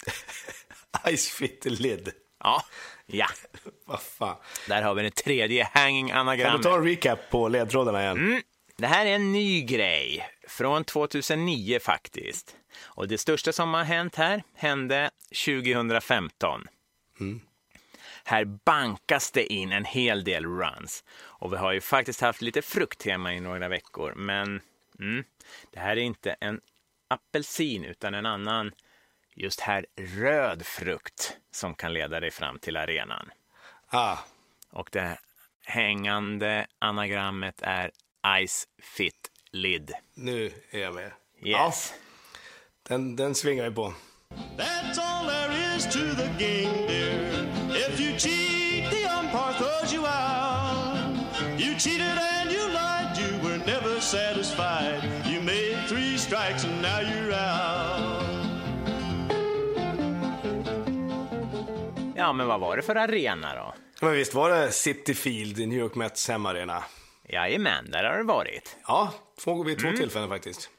Ice 1.15 1.29
Fit 1.29 1.65
Lid. 1.65 2.11
Ja. 2.39 2.63
Ja. 3.05 3.27
Vad 3.85 4.01
fan. 4.01 4.37
Där 4.67 4.81
har 4.81 4.93
vi 4.93 5.03
det 5.03 5.15
tredje 5.15 5.69
hanging 5.73 6.11
anagrammet. 6.11 6.51
Kan 6.51 6.57
du 6.57 6.63
ta 6.63 6.75
en 6.75 6.85
recap 6.85 7.29
på 7.29 7.47
ledtrådarna 7.47 8.01
igen? 8.01 8.17
Mm. 8.17 8.41
Det 8.77 8.87
här 8.87 9.05
är 9.05 9.15
en 9.15 9.31
ny 9.31 9.61
grej 9.61 10.29
från 10.47 10.83
2009 10.83 11.79
faktiskt. 11.79 12.55
Och 12.81 13.07
det 13.07 13.17
största 13.17 13.53
som 13.53 13.73
har 13.73 13.83
hänt 13.83 14.15
här 14.15 14.43
hände 14.55 15.09
2015. 15.45 16.67
Mm. 17.19 17.41
Här 18.23 18.45
bankas 18.45 19.31
det 19.31 19.53
in 19.53 19.71
en 19.71 19.85
hel 19.85 20.23
del 20.23 20.45
runs. 20.45 21.03
Och 21.17 21.53
vi 21.53 21.57
har 21.57 21.71
ju 21.71 21.81
faktiskt 21.81 22.21
haft 22.21 22.41
lite 22.41 22.61
frukttema 22.61 23.33
i 23.33 23.39
några 23.39 23.67
veckor. 23.67 24.13
Men 24.15 24.61
mm, 24.99 25.23
det 25.71 25.79
här 25.79 25.97
är 25.97 26.01
inte 26.01 26.35
en 26.39 26.61
apelsin 27.07 27.85
utan 27.85 28.13
en 28.13 28.25
annan 28.25 28.71
just 29.36 29.60
här 29.60 29.86
röd 29.96 30.65
frukt 30.65 31.38
som 31.51 31.75
kan 31.75 31.94
leda 31.94 32.20
dig 32.20 32.32
fram 32.32 32.60
till 32.60 32.77
arenan. 32.77 33.30
Ah. 33.88 34.18
Och 34.72 34.89
det 34.92 35.18
hängande 35.65 36.68
anagrammet 36.80 37.62
är 37.62 37.92
Ice 38.48 38.68
Fit 38.82 39.32
Lid. 39.51 39.94
Nu 40.13 40.51
är 40.72 40.80
jag 40.80 40.94
med. 40.96 41.06
Yes. 41.06 41.13
Ja. 41.42 41.74
Den, 42.84 43.15
den 43.15 43.36
svingar 43.36 43.70
vi 43.70 43.75
på. 43.75 43.94
That's 44.58 44.98
all 45.00 45.27
there 45.27 45.75
is 45.75 45.86
to 45.86 46.00
the 46.00 46.27
game 46.39 46.88
dear 46.88 47.36
If 47.70 48.00
you 48.00 48.18
cheat 48.18 48.92
the 48.92 49.06
umpire 49.06 49.54
throws 49.54 49.94
you 49.94 50.06
out 50.06 51.60
You 51.60 51.75
cheated 51.75 52.18
and 52.18 52.51
you 52.51 52.68
lied 52.68 53.18
You 53.18 53.38
were 53.44 53.58
never 53.58 54.01
satisfied 54.01 55.04
You 55.25 55.42
made 55.42 55.88
three 55.88 56.18
strikes 56.18 56.63
and 56.63 56.82
now 56.82 57.00
you're 57.00 57.34
out 57.34 58.04
Ja, 62.25 62.34
men 62.34 62.48
vad 62.48 62.60
var 62.60 62.77
det 62.77 62.84
för 62.84 62.96
arena 62.96 63.55
då? 63.55 63.74
Men 64.01 64.13
visst 64.13 64.34
var 64.34 64.50
det 64.50 64.72
City 64.72 65.13
Field 65.13 65.58
New 65.58 65.79
York 65.79 65.96
Mets 65.96 66.27
hemmaarena? 66.29 66.84
Jajamän, 67.29 67.91
där 67.91 68.03
har 68.03 68.17
det 68.17 68.24
varit. 68.24 68.77
Ja, 68.88 69.13
två, 69.44 69.63
vid 69.63 69.79
två 69.79 69.88
mm. 69.88 70.00
tillfällen 70.00 70.29
faktiskt. 70.29 70.70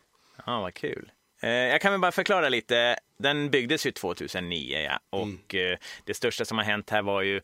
Ja, 0.46 0.60
vad 0.60 0.74
kul. 0.74 1.10
Eh, 1.42 1.50
jag 1.50 1.80
kan 1.80 1.92
väl 1.92 2.00
bara 2.00 2.12
förklara 2.12 2.48
lite. 2.48 2.96
Den 3.18 3.50
byggdes 3.50 3.86
ju 3.86 3.90
2009 3.90 4.78
ja. 4.78 5.00
och 5.10 5.54
mm. 5.54 5.78
det 6.04 6.14
största 6.14 6.44
som 6.44 6.58
har 6.58 6.64
hänt 6.64 6.90
här 6.90 7.02
var 7.02 7.22
ju 7.22 7.40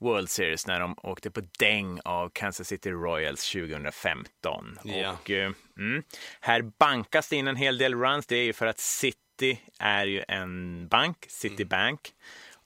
World 0.00 0.30
Series 0.30 0.66
när 0.66 0.80
de 0.80 0.94
åkte 1.02 1.30
på 1.30 1.40
däng 1.58 2.00
av 2.04 2.28
Kansas 2.28 2.68
City 2.68 2.90
Royals 2.90 3.52
2015. 3.52 4.78
Ja. 4.84 5.12
Och, 5.12 5.30
eh, 5.30 5.52
mm, 5.78 6.02
här 6.40 6.62
bankas 6.78 7.28
det 7.28 7.36
in 7.36 7.48
en 7.48 7.56
hel 7.56 7.78
del 7.78 7.94
runs. 7.94 8.26
Det 8.26 8.36
är 8.36 8.44
ju 8.44 8.52
för 8.52 8.66
att 8.66 8.78
City 8.78 9.60
är 9.78 10.06
ju 10.06 10.24
en 10.28 10.88
bank, 10.88 11.26
Citibank. 11.28 12.00
Mm. 12.08 12.16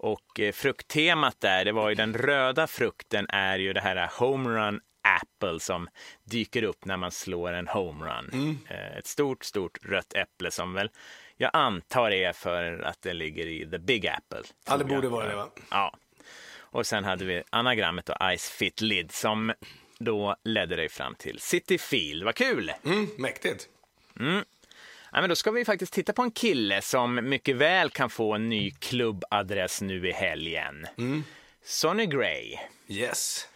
Och 0.03 0.41
eh, 0.41 0.53
frukttemat 0.53 1.41
där, 1.41 1.65
det 1.65 1.73
var 1.73 1.89
ju 1.89 1.95
den 1.95 2.15
röda 2.15 2.67
frukten 2.67 3.27
är 3.29 3.59
ju 3.59 3.73
det 3.73 3.81
här 3.81 4.11
homerun 4.19 4.81
apple 5.03 5.61
som 5.61 5.89
dyker 6.25 6.63
upp 6.63 6.85
när 6.85 6.97
man 6.97 7.11
slår 7.11 7.53
en 7.53 7.69
homerun. 7.69 8.31
Mm. 8.33 8.59
Eh, 8.69 8.97
ett 8.97 9.07
stort, 9.07 9.45
stort 9.45 9.79
rött 9.83 10.15
äpple 10.15 10.51
som 10.51 10.75
väl 10.75 10.91
jag 11.37 11.51
antar 11.53 12.11
är 12.11 12.33
för 12.33 12.83
att 12.83 13.03
det 13.03 13.13
ligger 13.13 13.47
i 13.47 13.71
the 13.71 13.79
big 13.79 14.07
apple. 14.07 14.43
Ja, 14.67 14.77
det 14.77 14.85
borde 14.85 15.09
vara 15.09 15.29
det 15.29 15.37
va? 15.37 15.51
Ja. 15.71 15.97
Och 16.59 16.87
sen 16.87 17.05
hade 17.05 17.25
vi 17.25 17.43
anagrammet 17.51 18.09
och 18.09 18.17
Ice 18.39 18.51
Fit 18.51 18.81
Lid 18.81 19.13
som 19.13 19.53
då 19.99 20.37
ledde 20.45 20.77
dig 20.77 20.89
fram 20.89 21.15
till 21.15 21.39
City 21.41 21.79
Field. 21.79 22.25
Vad 22.25 22.35
kul! 22.35 22.73
Mm, 22.85 23.09
mäktigt. 23.19 23.69
Mm. 24.21 24.45
Ja, 25.13 25.21
men 25.21 25.29
då 25.29 25.37
ska 25.37 25.51
vi 25.51 25.65
faktiskt 25.65 25.93
titta 25.93 26.13
på 26.13 26.23
en 26.23 26.31
kille 26.31 26.83
som 26.83 27.15
mycket 27.15 27.57
väl 27.57 27.91
kan 27.91 28.11
få 28.11 28.35
en 28.35 28.49
ny 28.49 28.71
klubbadress 28.71 29.81
nu 29.81 30.09
i 30.09 30.13
helgen. 30.13 30.87
Mm. 30.99 31.25
Sonny 31.65 32.07
Gray. 32.07 32.57
Yes 32.89 33.47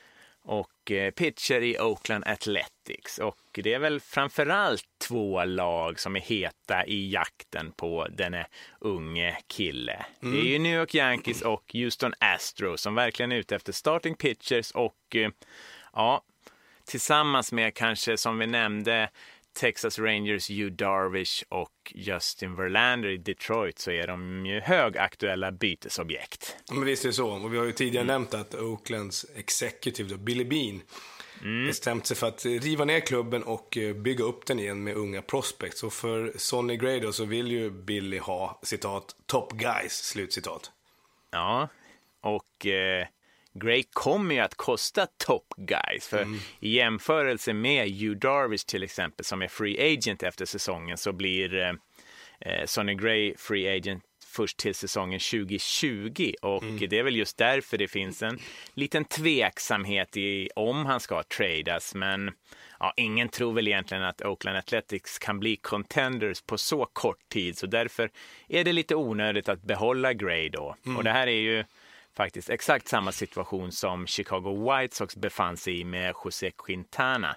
och 0.44 0.90
eh, 0.90 1.10
pitcher 1.10 1.62
i 1.62 1.78
Oakland 1.78 2.24
Athletics. 2.26 3.18
Och 3.18 3.38
det 3.52 3.74
är 3.74 3.78
väl 3.78 4.00
framförallt 4.00 4.86
två 4.98 5.44
lag 5.44 6.00
som 6.00 6.16
är 6.16 6.20
heta 6.20 6.86
i 6.86 7.10
jakten 7.10 7.72
på 7.72 8.06
denne 8.10 8.46
unge 8.80 9.38
kille. 9.46 10.06
Mm. 10.22 10.34
Det 10.34 10.40
är 10.40 10.50
ju 10.52 10.58
New 10.58 10.78
York 10.78 10.94
Yankees 10.94 11.42
och 11.42 11.64
Houston 11.72 12.14
Astros 12.18 12.80
som 12.80 12.94
verkligen 12.94 13.32
är 13.32 13.36
ute 13.36 13.56
efter 13.56 13.72
starting 13.72 14.14
pitchers 14.14 14.70
och 14.70 15.16
eh, 15.16 15.30
ja, 15.92 16.24
tillsammans 16.84 17.52
med 17.52 17.74
kanske 17.74 18.16
som 18.16 18.38
vi 18.38 18.46
nämnde 18.46 19.10
Texas 19.54 19.98
Rangers, 19.98 20.50
Hugh 20.50 20.72
Darvish 20.72 21.44
och 21.48 21.92
Justin 21.94 22.56
Verlander 22.56 23.08
i 23.08 23.16
Detroit 23.16 23.78
så 23.78 23.90
är 23.90 24.06
de 24.06 24.46
ju 24.46 24.60
högaktuella 24.60 25.52
bytesobjekt. 25.52 26.56
Men 26.70 26.84
visst 26.84 27.04
är 27.04 27.08
det 27.08 27.12
så. 27.12 27.30
Och 27.30 27.54
vi 27.54 27.58
har 27.58 27.64
ju 27.64 27.72
tidigare 27.72 28.04
mm. 28.04 28.14
nämnt 28.14 28.34
att 28.34 28.54
Oaklands 28.54 29.26
executive, 29.36 30.08
då, 30.08 30.16
Billy 30.16 30.44
Bean, 30.44 30.80
mm. 31.42 31.66
bestämt 31.66 32.06
sig 32.06 32.16
för 32.16 32.28
att 32.28 32.44
riva 32.44 32.84
ner 32.84 33.00
klubben 33.00 33.42
och 33.42 33.76
eh, 33.76 33.94
bygga 33.94 34.24
upp 34.24 34.46
den 34.46 34.58
igen 34.58 34.84
med 34.84 34.96
unga 34.96 35.22
prospects. 35.22 35.82
Och 35.82 35.92
för 35.92 36.32
Sonny 36.36 36.76
Gray 36.76 37.00
då 37.00 37.12
så 37.12 37.24
vill 37.24 37.50
ju 37.50 37.70
Billy 37.70 38.18
ha, 38.18 38.60
citat, 38.62 39.16
top 39.26 39.52
guys, 39.52 39.92
slutcitat. 39.92 40.72
Ja, 41.30 41.68
och 42.20 42.66
eh, 42.66 43.06
Gray 43.54 43.84
kommer 43.92 44.34
ju 44.34 44.40
att 44.40 44.54
kosta 44.54 45.06
top 45.06 45.54
guys. 45.56 46.08
För 46.08 46.22
mm. 46.22 46.38
i 46.60 46.76
jämförelse 46.76 47.52
med 47.52 47.88
Hugh 47.88 48.18
Darvish 48.18 48.66
till 48.66 48.82
exempel 48.82 49.24
som 49.24 49.42
är 49.42 49.48
free 49.48 49.94
agent 49.94 50.22
efter 50.22 50.44
säsongen 50.44 50.98
så 50.98 51.12
blir 51.12 51.54
eh, 51.54 51.72
eh 52.40 52.66
Sonny 52.66 52.94
Gray 52.94 53.34
free 53.36 53.76
agent 53.76 54.04
först 54.34 54.56
till 54.56 54.74
säsongen 54.74 55.20
2020 55.20 56.32
och 56.42 56.62
mm. 56.62 56.88
det 56.88 56.98
är 56.98 57.02
väl 57.02 57.16
just 57.16 57.38
därför 57.38 57.78
det 57.78 57.88
finns 57.88 58.22
en 58.22 58.38
liten 58.74 59.04
tveksamhet 59.04 60.16
i 60.16 60.48
om 60.56 60.86
han 60.86 61.00
ska 61.00 61.22
tradas. 61.22 61.94
Men 61.94 62.30
ja, 62.78 62.94
ingen 62.96 63.28
tror 63.28 63.52
väl 63.52 63.68
egentligen 63.68 64.04
att 64.04 64.22
Oakland 64.22 64.58
Athletics 64.58 65.18
kan 65.18 65.40
bli 65.40 65.56
contenders 65.56 66.42
på 66.42 66.58
så 66.58 66.86
kort 66.92 67.28
tid, 67.28 67.58
så 67.58 67.66
därför 67.66 68.10
är 68.48 68.64
det 68.64 68.72
lite 68.72 68.94
onödigt 68.94 69.48
att 69.48 69.62
behålla 69.62 70.12
Gray 70.12 70.48
då. 70.48 70.76
Mm. 70.86 70.96
Och 70.96 71.04
det 71.04 71.10
här 71.10 71.26
är 71.26 71.40
ju 71.40 71.64
faktiskt 72.16 72.50
exakt 72.50 72.88
samma 72.88 73.12
situation 73.12 73.72
som 73.72 74.06
Chicago 74.06 74.70
White 74.70 74.96
Sox 74.96 75.16
befann 75.16 75.56
sig 75.56 75.80
i 75.80 75.84
med 75.84 76.14
José 76.24 76.50
Quintana. 76.50 77.36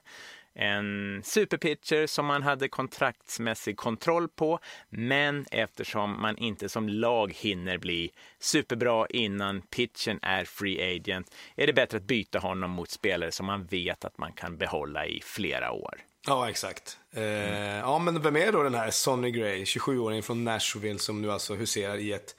En 0.60 1.22
superpitcher 1.24 2.08
som 2.08 2.26
man 2.26 2.44
hade 2.44 2.68
kontraktsmässig 2.68 3.78
kontroll 3.78 4.28
på, 4.28 4.60
men 4.90 5.46
eftersom 5.52 6.22
man 6.22 6.38
inte 6.38 6.70
som 6.70 6.90
lag 6.90 7.34
hinner 7.34 7.78
bli 7.78 8.12
superbra 8.40 9.08
innan 9.10 9.62
pitchen 9.62 10.20
är 10.22 10.46
free 10.46 10.96
agent 10.96 11.36
är 11.56 11.68
det 11.68 11.74
bättre 11.74 11.98
att 11.98 12.04
byta 12.04 12.40
honom 12.40 12.72
mot 12.72 12.90
spelare 12.90 13.32
som 13.32 13.46
man 13.46 13.66
vet 13.66 14.06
att 14.06 14.18
man 14.18 14.34
kan 14.34 14.58
behålla 14.58 15.06
i 15.06 15.22
flera 15.24 15.72
år. 15.72 16.00
Ja, 16.28 16.50
exakt. 16.50 17.00
Mm. 17.14 17.54
Eh, 17.54 17.80
ja, 17.80 18.00
men 18.00 18.22
vem 18.22 18.36
är 18.36 18.52
då 18.52 18.64
den 18.64 18.76
här 18.76 18.92
Sonny 18.92 19.32
Gray, 19.32 19.64
27-åringen 19.64 20.22
från 20.22 20.44
Nashville 20.44 21.00
som 21.00 21.22
nu 21.22 21.32
alltså 21.32 21.56
huserar 21.56 21.98
i 21.98 22.14
ett 22.14 22.36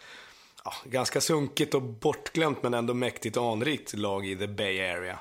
ja, 0.69 0.91
ganska 0.91 1.21
sunkigt 1.21 1.75
och 1.75 1.83
bortglömt 1.83 2.63
men 2.63 2.75
ändå 2.75 2.95
mäktigt 2.95 3.37
anrikt 3.37 3.95
lag 3.95 4.27
i 4.27 4.37
the 4.37 4.47
Bay 4.47 4.81
Area. 4.81 5.19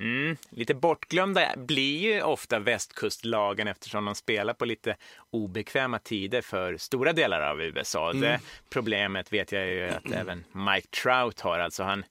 Mm, 0.00 0.36
lite 0.50 0.74
bortglömda 0.74 1.54
blir 1.56 1.98
ju 1.98 2.22
ofta 2.22 2.58
västkustlagen 2.58 3.68
eftersom 3.68 4.04
de 4.04 4.14
spelar 4.14 4.54
på 4.54 4.64
lite 4.64 4.96
obekväma 5.30 5.98
tider 5.98 6.42
för 6.42 6.76
stora 6.76 7.12
delar 7.12 7.40
av 7.40 7.62
USA. 7.62 8.10
Mm. 8.10 8.20
Det 8.20 8.40
problemet 8.70 9.32
vet 9.32 9.52
jag 9.52 9.66
ju 9.66 9.88
att 9.88 10.10
även 10.12 10.44
Mike 10.52 10.88
Trout 11.02 11.40
har. 11.40 11.58
Alltså 11.58 11.82
han 11.82 12.04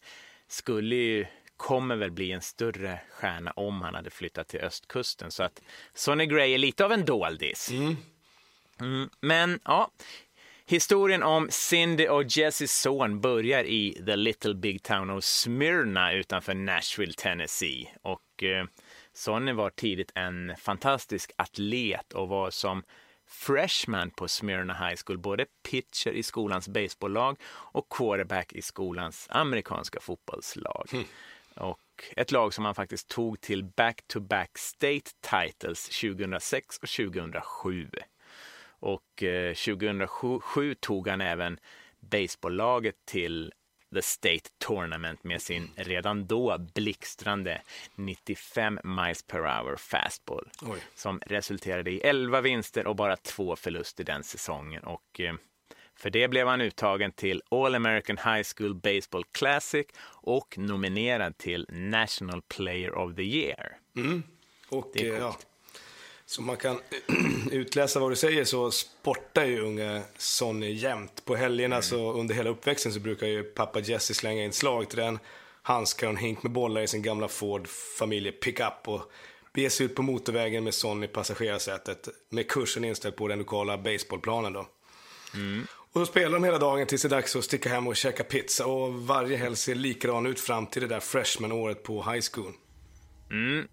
skulle 0.48 0.96
ju, 0.96 1.26
kommer 1.58 1.96
väl 1.96 2.12
bli 2.12 2.32
en 2.32 2.42
större 2.42 3.00
stjärna 3.12 3.52
om 3.52 3.82
han 3.82 3.96
hade 3.96 4.10
flyttat 4.10 4.48
till 4.48 4.60
östkusten. 4.60 5.32
Så 5.32 5.44
att 5.44 5.62
Sonny 5.94 6.26
Gray 6.26 6.54
är 6.54 6.58
lite 6.58 6.86
av 6.86 6.92
en 6.92 7.06
doldis. 7.06 7.72
Mm. 7.72 7.98
Mm, 8.80 9.10
men 9.20 9.60
ja, 9.66 9.92
Historien 10.68 11.24
om 11.24 11.48
Cindy 11.52 12.08
och 12.08 12.24
Jessys 12.24 12.74
son 12.74 13.22
börjar 13.22 13.64
i 13.64 14.04
the 14.06 14.16
little 14.16 14.54
big 14.54 14.84
town 14.84 15.10
of 15.10 15.24
Smyrna 15.24 16.14
utanför 16.14 16.54
Nashville, 16.54 17.14
Tennessee. 17.14 17.90
Och 18.02 18.44
eh, 18.44 18.66
Sonny 19.14 19.52
var 19.52 19.70
tidigt 19.70 20.12
en 20.16 20.56
fantastisk 20.58 21.32
atlet 21.36 22.14
och 22.14 22.30
var 22.30 22.50
som 22.50 22.84
freshman 23.28 24.12
på 24.12 24.28
Smyrna 24.28 24.74
High 24.74 25.02
School 25.06 25.18
både 25.18 25.46
pitcher 25.70 26.12
i 26.12 26.24
skolans 26.24 26.68
baseballlag 26.68 27.38
och 27.48 27.90
quarterback 27.90 28.54
i 28.54 28.62
skolans 28.62 29.28
amerikanska 29.30 30.00
fotbollslag. 30.00 30.90
Mm. 30.92 31.06
Och 31.56 32.04
ett 32.16 32.32
lag 32.32 32.54
som 32.54 32.66
han 32.66 32.76
faktiskt 32.76 33.08
tog 33.08 33.42
till 33.42 33.64
back-to-back 33.64 34.52
-back 34.52 34.60
state 34.60 35.12
titles 35.22 36.02
2006 36.02 36.78
och 36.78 36.90
2007. 36.90 37.90
Och 38.80 39.24
2007 39.66 40.70
eh, 40.70 40.74
tog 40.74 41.08
han 41.08 41.22
även 41.22 41.60
baseballlaget 42.00 42.96
till 43.06 43.54
The 43.94 44.02
State 44.02 44.50
Tournament 44.58 45.24
med 45.24 45.42
sin 45.42 45.72
redan 45.76 46.28
då 46.28 46.58
blixtrande 46.74 47.62
95 47.96 48.80
miles 48.84 49.24
per 49.24 49.40
hour 49.40 49.76
fastball 49.76 50.50
Oj. 50.62 50.80
som 50.96 51.20
resulterade 51.26 51.92
i 51.92 52.00
11 52.00 52.42
vinster 52.42 52.88
och 52.88 52.96
bara 52.96 53.16
två 53.16 53.56
förluster 53.56 54.04
den 54.04 54.24
säsongen. 54.24 54.84
Och 54.84 55.20
eh, 55.20 55.36
för 55.96 56.10
det 56.10 56.28
blev 56.28 56.48
han 56.48 56.62
uttagen 56.62 57.12
till 57.12 57.42
All 57.50 57.76
American 57.76 58.18
High 58.18 58.44
School 58.56 58.76
Baseball 58.76 59.24
Classic 59.32 59.86
och 60.08 60.58
nominerad 60.58 61.38
till 61.38 61.66
National 61.70 62.42
Player 62.42 62.96
of 62.96 63.16
the 63.16 63.24
Year. 63.24 63.78
Mm. 63.96 64.24
Och, 64.70 64.92
det 64.94 65.08
är 65.08 65.14
eh, 65.14 65.20
coolt. 65.20 65.48
Som 66.26 66.46
man 66.46 66.58
kan 66.58 66.80
utläsa 67.52 68.00
vad 68.00 68.12
du 68.12 68.16
säger 68.16 68.46
så 68.46 68.72
sportar 68.72 69.46
ju 69.46 69.62
unga 69.62 70.02
Sonny 70.18 70.72
jämt. 70.72 71.26
På 71.26 71.36
helgerna 71.36 71.76
mm. 71.76 71.84
så 71.84 72.14
under 72.14 72.36
hela 72.36 72.50
uppväxten 72.50 72.94
så 72.94 73.00
brukar 73.00 73.28
ju 73.28 73.44
pappa 73.44 73.80
Jesse 73.80 74.14
slänga 74.14 74.44
in 74.44 74.54
slag 74.54 74.90
till 74.90 75.00
den. 75.00 75.20
Handskar 75.62 76.08
och 76.08 76.14
en 76.14 76.18
hink 76.18 76.44
med 76.44 76.52
bollar 76.52 76.82
i 76.82 76.88
sin 76.88 77.02
gamla 77.02 77.28
Ford 77.28 77.68
familje 77.98 78.32
pickup 78.32 78.88
och 78.88 79.12
bege 79.54 79.70
sig 79.70 79.86
ut 79.86 79.96
på 79.96 80.02
motorvägen 80.02 80.64
med 80.64 80.74
Sonny 80.74 81.06
i 81.06 81.10
passagerarsätet 81.10 82.10
med 82.30 82.50
kursen 82.50 82.84
inställd 82.84 83.16
på 83.16 83.28
den 83.28 83.40
lokala 83.40 83.78
baseballplanen 83.78 84.54
då. 84.54 84.68
Mm. 85.34 85.68
Och 85.96 86.02
så 86.02 86.06
spelar 86.06 86.32
de 86.32 86.44
hela 86.44 86.58
dagen 86.58 86.88
tills 86.88 87.02
det 87.02 87.08
är 87.08 87.10
dags 87.10 87.36
att 87.36 87.44
sticka 87.44 87.70
hem 87.70 87.88
och 87.88 87.96
käka 87.96 88.24
pizza 88.24 88.66
och 88.66 88.94
varje 88.94 89.38
helg 89.38 89.56
ser 89.56 89.76
likadan 89.76 90.26
ut 90.26 90.40
fram 90.40 90.68
till 90.68 90.82
det 90.82 90.88
där 90.88 91.00
freshman-året 91.00 91.84
på 91.84 92.04
high 92.04 92.26
school. 92.32 92.54
Mm. 93.32 93.68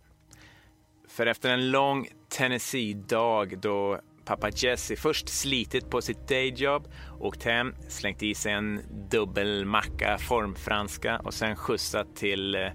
För 1.13 1.27
efter 1.27 1.51
en 1.51 1.71
lång 1.71 2.09
Tennessee-dag 2.29 3.59
då 3.59 4.01
pappa 4.25 4.51
Jesse 4.51 4.97
först 4.97 5.29
slitit 5.29 5.91
på 5.91 6.03
sitt 6.03 6.29
dayjob, 6.29 6.89
åkt 7.21 7.45
hem, 7.45 7.75
slängt 7.89 8.23
i 8.23 8.35
sig 8.35 8.53
en 8.53 8.81
dubbelmacka 9.11 10.19
formfranska 10.19 11.19
och 11.19 11.35
sen 11.35 11.57
skjutsat 11.57 12.17
till 12.17 12.55
eh, 12.55 12.69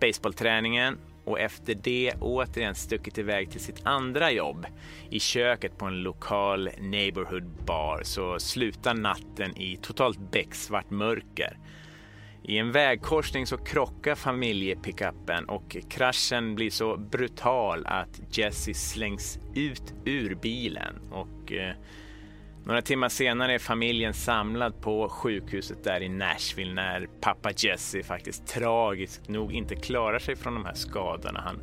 baseballträningen 0.00 0.98
och 1.24 1.40
efter 1.40 1.74
det 1.74 2.14
återigen 2.20 2.74
stuckit 2.74 3.18
iväg 3.18 3.50
till 3.50 3.60
sitt 3.60 3.86
andra 3.86 4.30
jobb 4.32 4.66
i 5.10 5.20
köket 5.20 5.78
på 5.78 5.86
en 5.86 6.02
lokal 6.02 6.70
neighborhood 6.78 7.64
bar 7.66 8.00
så 8.02 8.38
slutar 8.38 8.94
natten 8.94 9.56
i 9.56 9.78
totalt 9.82 10.30
becksvart 10.32 10.90
mörker. 10.90 11.58
I 12.46 12.58
en 12.58 12.72
vägkorsning 12.72 13.46
så 13.46 13.56
krockar 13.56 14.14
familjepickuppen 14.14 15.44
och 15.44 15.76
kraschen 15.88 16.54
blir 16.54 16.70
så 16.70 16.96
brutal 16.96 17.86
att 17.86 18.20
Jesse 18.30 18.74
slängs 18.74 19.38
ut 19.54 19.94
ur 20.04 20.34
bilen. 20.34 20.94
Och, 21.10 21.52
eh, 21.52 21.74
några 22.64 22.82
timmar 22.82 23.08
senare 23.08 23.54
är 23.54 23.58
familjen 23.58 24.14
samlad 24.14 24.80
på 24.80 25.08
sjukhuset 25.08 25.84
där 25.84 26.00
i 26.00 26.08
Nashville 26.08 26.74
när 26.74 27.08
pappa 27.20 27.50
Jesse 27.56 28.02
faktiskt 28.02 28.46
tragiskt 28.46 29.28
nog 29.28 29.52
inte 29.52 29.76
klarar 29.76 30.18
sig 30.18 30.36
från 30.36 30.54
de 30.54 30.64
här 30.64 30.74
skadorna 30.74 31.40
han 31.40 31.60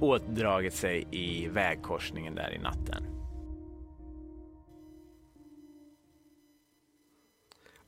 åtdragit 0.00 0.74
sig 0.74 1.06
i 1.10 1.48
vägkorsningen 1.48 2.34
där 2.34 2.54
i 2.54 2.58
natten. 2.58 3.13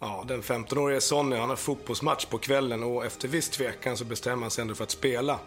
Ja, 0.00 0.24
den 0.28 0.42
15-årige 0.42 1.00
Sonny 1.00 1.36
han 1.36 1.48
har 1.48 1.56
fotbollsmatch 1.56 2.24
på 2.24 2.38
kvällen 2.38 2.82
och 2.82 3.06
efter 3.06 3.28
viss 3.28 3.48
tvekan 3.48 3.96
så 3.96 4.04
bestämmer 4.04 4.42
han 4.42 4.50
sig 4.50 4.62
ändå 4.62 4.74
för 4.74 4.84
att 4.84 4.90
spela. 4.90 5.38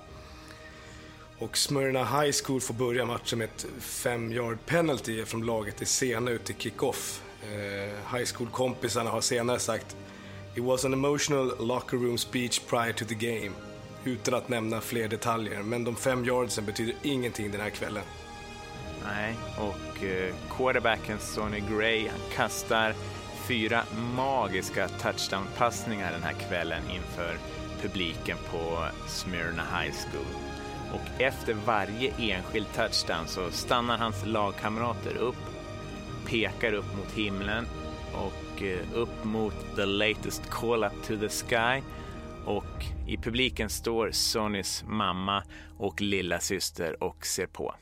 Och 1.40 1.58
Smyrna 1.58 2.22
High 2.22 2.32
School 2.44 2.62
får 2.62 2.74
börja 2.74 3.06
matchen 3.06 3.40
med 3.40 3.46
ett 3.46 3.66
5 3.80 4.32
yard 4.32 4.58
penalty 4.66 5.20
eftersom 5.20 5.44
laget 5.44 5.82
är 5.82 5.86
sena 5.86 6.32
ut 6.32 6.50
i 6.50 6.54
kick-off. 6.54 7.22
Eh, 7.44 8.18
high 8.18 8.26
school-kompisarna 8.36 9.10
har 9.10 9.22
senare 9.22 9.60
sagt 9.60 9.98
It 10.56 10.64
was 10.64 10.86
an 10.86 10.94
emotional 10.94 11.68
locker 11.68 11.98
room 11.98 12.18
speech 12.18 12.62
prior 12.70 12.94
to 12.94 13.06
the 13.06 13.16
game. 13.16 13.52
Utan 14.04 14.34
att 14.34 14.50
nämna 14.50 14.82
fler 14.82 15.08
detaljer, 15.08 15.64
men 15.64 15.84
de 15.84 15.96
fem 15.96 16.26
yardsen 16.26 16.66
betyder 16.66 16.96
ingenting 17.02 17.52
den 17.52 17.62
här 17.62 17.70
kvällen. 17.70 18.04
Nej, 19.06 19.36
och 19.58 20.04
eh, 20.04 20.34
quarterbacken 20.58 21.20
Sonny 21.20 21.60
Gray 21.60 22.08
han 22.08 22.20
kastar 22.36 22.96
fyra 23.50 23.84
magiska 24.16 24.88
touchdown-passningar 24.88 26.12
den 26.12 26.24
här 26.24 26.34
kvällen 26.34 26.84
inför 26.90 27.38
publiken 27.82 28.38
på 28.52 28.86
Smyrna 29.08 29.64
High 29.64 29.94
School. 29.94 30.26
Och 30.94 31.22
efter 31.22 31.54
varje 31.54 32.14
enskild 32.18 32.68
touchdown 32.76 33.28
så 33.28 33.52
stannar 33.52 33.98
hans 33.98 34.26
lagkamrater 34.26 35.18
upp, 35.18 35.36
pekar 36.26 36.74
upp 36.74 36.98
mot 36.98 37.12
himlen 37.12 37.66
och 38.14 38.64
eh, 38.64 38.86
upp 38.94 39.24
mot 39.24 39.76
the 39.76 39.86
latest 39.86 40.50
call 40.50 40.84
up 40.84 41.04
to 41.04 41.18
the 41.18 41.30
sky. 41.30 41.82
Och 42.46 42.86
i 43.08 43.18
publiken 43.18 43.70
står 43.70 44.12
Sonys 44.12 44.84
mamma 44.88 45.44
och 45.78 46.02
lilla 46.02 46.40
syster 46.40 47.04
och 47.04 47.26
ser 47.26 47.48
på. 47.48 47.76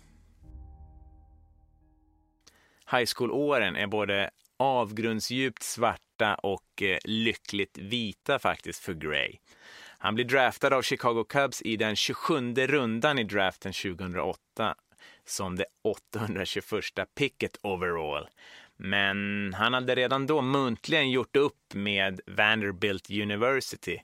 High 2.91 3.05
school-åren 3.15 3.75
är 3.75 3.87
både 3.87 4.29
avgrundsdjupt 4.57 5.63
svarta 5.63 6.35
och 6.35 6.81
eh, 6.81 6.97
lyckligt 7.03 7.77
vita 7.77 8.39
faktiskt 8.39 8.83
för 8.83 8.93
Gray. 8.93 9.37
Han 9.97 10.15
blir 10.15 10.25
draftad 10.25 10.75
av 10.75 10.81
Chicago 10.81 11.25
Cubs 11.29 11.61
i 11.61 11.77
den 11.77 11.95
27 11.95 12.53
rundan 12.53 13.19
i 13.19 13.23
draften 13.23 13.73
2008 13.73 14.75
som 15.25 15.55
det 15.55 15.65
821 15.83 16.83
picket 17.15 17.57
overall. 17.61 18.27
Men 18.77 19.53
han 19.53 19.73
hade 19.73 19.95
redan 19.95 20.27
då 20.27 20.41
muntligen 20.41 21.11
gjort 21.11 21.35
upp 21.35 21.73
med 21.73 22.21
Vanderbilt 22.27 23.09
University 23.09 23.99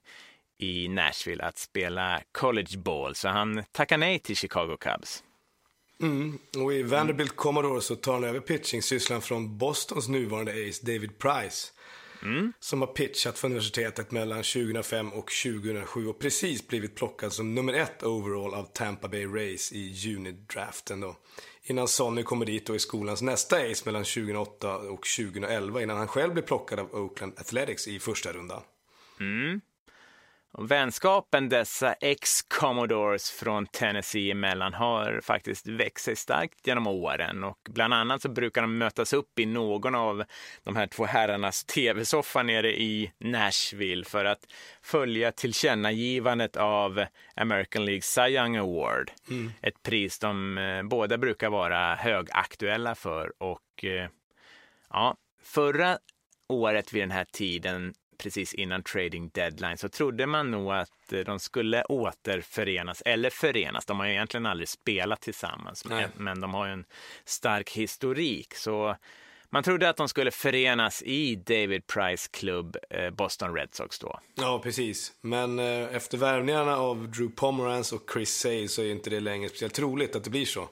i 0.58 0.88
Nashville 0.88 1.44
att 1.44 1.58
spela 1.58 2.22
college 2.32 2.78
ball, 2.78 3.16
så 3.16 3.28
han 3.28 3.64
tackar 3.72 3.98
nej 3.98 4.20
till 4.20 4.36
Chicago 4.36 4.78
Cubs. 4.80 5.24
Mm. 6.04 6.38
Och 6.58 6.74
i 6.74 6.84
Vanderbilt 6.84 7.36
Commodore 7.36 7.82
så 7.82 7.96
tar 7.96 8.14
han 8.14 8.24
över 8.24 8.40
pitching-sysslan 8.40 9.22
från 9.22 9.58
Bostons 9.58 10.08
nuvarande 10.08 10.52
ace 10.52 10.86
David 10.86 11.18
Price. 11.18 11.72
Mm. 12.24 12.54
Som 12.60 12.82
har 12.82 12.88
pitchat 12.88 13.40
för 13.40 13.48
universitetet 13.48 14.12
mellan 14.12 14.44
2005 14.44 15.14
och 15.14 15.32
2007 15.44 16.08
och 16.08 16.20
precis 16.20 16.68
blivit 16.68 16.96
plockad 16.96 17.34
som 17.34 17.56
nummer 17.56 17.74
ett 17.74 18.04
overall 18.04 18.54
av 18.54 18.64
Tampa 18.74 19.08
Bay 19.08 19.26
Rays 19.26 19.72
i 19.72 19.80
junidraften 19.80 21.00
då. 21.00 21.16
Innan 21.64 21.88
Sonny 21.88 22.24
kommer 22.24 22.46
dit 22.46 22.70
och 22.70 22.76
är 22.76 22.80
skolans 22.80 23.22
nästa 23.22 23.56
ace 23.56 23.84
mellan 23.86 24.04
2008 24.04 24.78
och 24.78 25.06
2011 25.18 25.82
innan 25.82 25.98
han 25.98 26.08
själv 26.08 26.34
blir 26.34 26.44
plockad 26.44 26.80
av 26.80 26.96
Oakland 26.96 27.34
Athletics 27.38 27.88
i 27.88 28.00
första 28.00 28.34
rundan. 28.34 28.62
Mm. 29.20 29.62
Vänskapen 30.58 31.50
dessa 31.50 31.94
ex-commodores 31.94 33.32
från 33.32 33.66
Tennessee 33.66 34.32
emellan 34.32 34.74
har 34.74 35.22
faktiskt 35.24 35.68
växt 35.68 36.06
sig 36.06 36.16
starkt 36.16 36.68
genom 36.68 36.88
åren 36.88 37.44
och 37.44 37.58
bland 37.70 37.94
annat 37.94 38.22
så 38.22 38.30
brukar 38.30 38.62
de 38.62 38.78
mötas 38.78 39.14
upp 39.14 39.40
i 39.40 39.46
någon 39.46 39.96
av 39.96 40.24
de 40.64 40.76
här 40.76 40.88
två 40.88 41.06
herrarnas 41.06 41.66
tv-soffa 41.66 42.44
nere 42.44 42.82
i 42.82 43.12
Nashville 43.18 44.06
för 44.06 44.26
att 44.26 44.46
följa 44.82 45.32
tillkännagivandet 45.32 46.58
av 46.58 47.06
American 47.36 47.86
League 47.86 48.02
Cy 48.02 48.22
Young 48.22 48.56
Award. 48.56 49.12
Mm. 49.30 49.52
Ett 49.62 49.84
pris 49.84 50.20
de 50.20 50.58
eh, 50.58 50.84
båda 50.84 51.18
brukar 51.18 51.50
vara 51.50 51.96
högaktuella 51.96 52.96
för 52.96 53.34
och 53.38 53.84
eh, 53.84 54.10
ja, 54.90 55.16
förra 55.44 55.98
året 56.50 56.94
vid 56.94 57.02
den 57.02 57.12
här 57.12 57.26
tiden 57.32 57.94
precis 58.24 58.54
innan 58.54 58.84
trading 58.84 59.30
deadline 59.34 59.78
så 59.78 59.90
trodde 59.90 60.26
man 60.26 60.52
nog 60.52 60.72
att 60.72 61.14
eh, 61.14 61.20
de 61.20 61.40
skulle 61.40 61.84
återförenas 61.84 63.02
eller 63.06 63.30
förenas. 63.30 63.86
De 63.86 64.00
har 64.00 64.06
ju 64.06 64.12
egentligen 64.12 64.46
aldrig 64.46 64.70
spelat 64.70 65.22
tillsammans, 65.22 65.86
Nej. 65.86 66.08
men 66.16 66.42
de 66.42 66.54
har 66.54 66.66
ju 66.66 66.74
en 66.74 66.86
stark 67.26 67.72
historik. 67.72 68.54
Så 68.56 68.96
man 69.50 69.64
trodde 69.64 69.90
att 69.90 69.98
de 69.98 70.10
skulle 70.10 70.32
förenas 70.32 71.02
i 71.02 71.36
David 71.36 71.88
Price 71.88 72.30
klubb 72.32 72.78
eh, 72.90 73.10
Boston 73.10 73.56
Red 73.56 73.70
Sox 73.72 74.00
då. 74.00 74.20
Ja, 74.36 74.60
precis. 74.64 75.14
Men 75.22 75.60
eh, 75.60 75.96
efter 75.96 76.18
värvningarna 76.18 76.78
av 76.78 77.12
Drew 77.12 77.30
Pomerantz 77.36 77.94
och 77.94 78.10
Chris 78.14 78.40
Sale 78.40 78.68
så 78.68 78.82
är 78.82 78.92
inte 78.92 79.10
det 79.10 79.20
längre 79.20 79.50
speciellt 79.50 79.74
troligt 79.74 80.16
att 80.16 80.24
det 80.24 80.30
blir 80.30 80.46
så. 80.46 80.70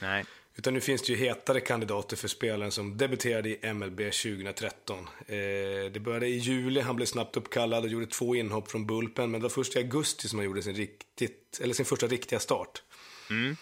Nej. 0.00 0.24
Utan 0.56 0.74
nu 0.74 0.80
finns 0.80 1.02
det 1.02 1.12
ju 1.12 1.18
hetare 1.18 1.60
kandidater 1.60 2.16
för 2.16 2.28
spelaren 2.28 2.72
som 2.72 2.96
debuterade 2.96 3.48
i 3.48 3.72
MLB 3.74 3.98
2013. 3.98 4.98
Eh, 4.98 5.34
det 5.92 6.00
började 6.00 6.26
i 6.26 6.36
juli, 6.36 6.80
han 6.80 6.96
blev 6.96 7.06
snabbt 7.06 7.36
uppkallad 7.36 7.84
och 7.84 7.90
gjorde 7.90 8.06
två 8.06 8.34
inhopp 8.34 8.70
från 8.70 8.86
Bulpen. 8.86 9.30
Men 9.30 9.40
det 9.40 9.42
var 9.42 9.50
först 9.50 9.76
i 9.76 9.78
augusti 9.78 10.28
som 10.28 10.38
han 10.38 10.46
gjorde 10.46 10.62
sin, 10.62 10.74
riktigt, 10.74 11.60
eller 11.62 11.74
sin 11.74 11.86
första 11.86 12.06
riktiga 12.06 12.38
start. 12.38 12.82
Mm. 13.30 13.56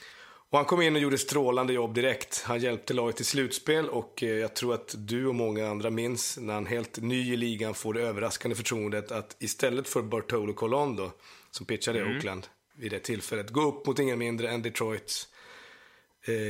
Och 0.51 0.59
han 0.59 0.65
kom 0.65 0.83
in 0.83 0.97
och 0.97 1.03
gjorde 1.03 1.19
strålande 1.19 1.73
jobb 1.73 1.95
direkt. 1.95 2.43
Han 2.47 2.61
hjälpte 2.61 2.95
laget 2.95 3.17
till 3.17 3.27
slutspel 3.27 3.89
och 3.89 4.23
eh, 4.23 4.29
jag 4.29 4.55
tror 4.57 4.75
att 4.75 4.95
du 4.99 5.27
och 5.27 5.35
många 5.35 5.69
andra 5.69 5.91
minns 5.91 6.39
när 6.39 6.55
han 6.55 6.67
helt 6.67 6.97
ny 6.97 7.33
i 7.33 7.37
ligan 7.37 7.75
får 7.75 7.95
det 7.95 8.01
överraskande 8.01 8.57
förtroendet 8.57 9.13
att 9.13 9.37
istället 9.39 9.89
för 9.89 10.03
Bartolo 10.03 10.53
Colon 10.53 10.97
då, 10.97 11.13
som 11.51 11.67
pitchade 11.67 11.99
i 11.99 12.03
mm. 12.03 12.17
Oakland 12.17 12.47
vid 12.75 12.91
det 12.91 12.99
tillfället, 12.99 13.51
gå 13.51 13.69
upp 13.69 13.87
mot 13.87 13.99
ingen 13.99 14.19
mindre 14.19 14.51
än 14.51 14.63
Detroits 14.63 15.29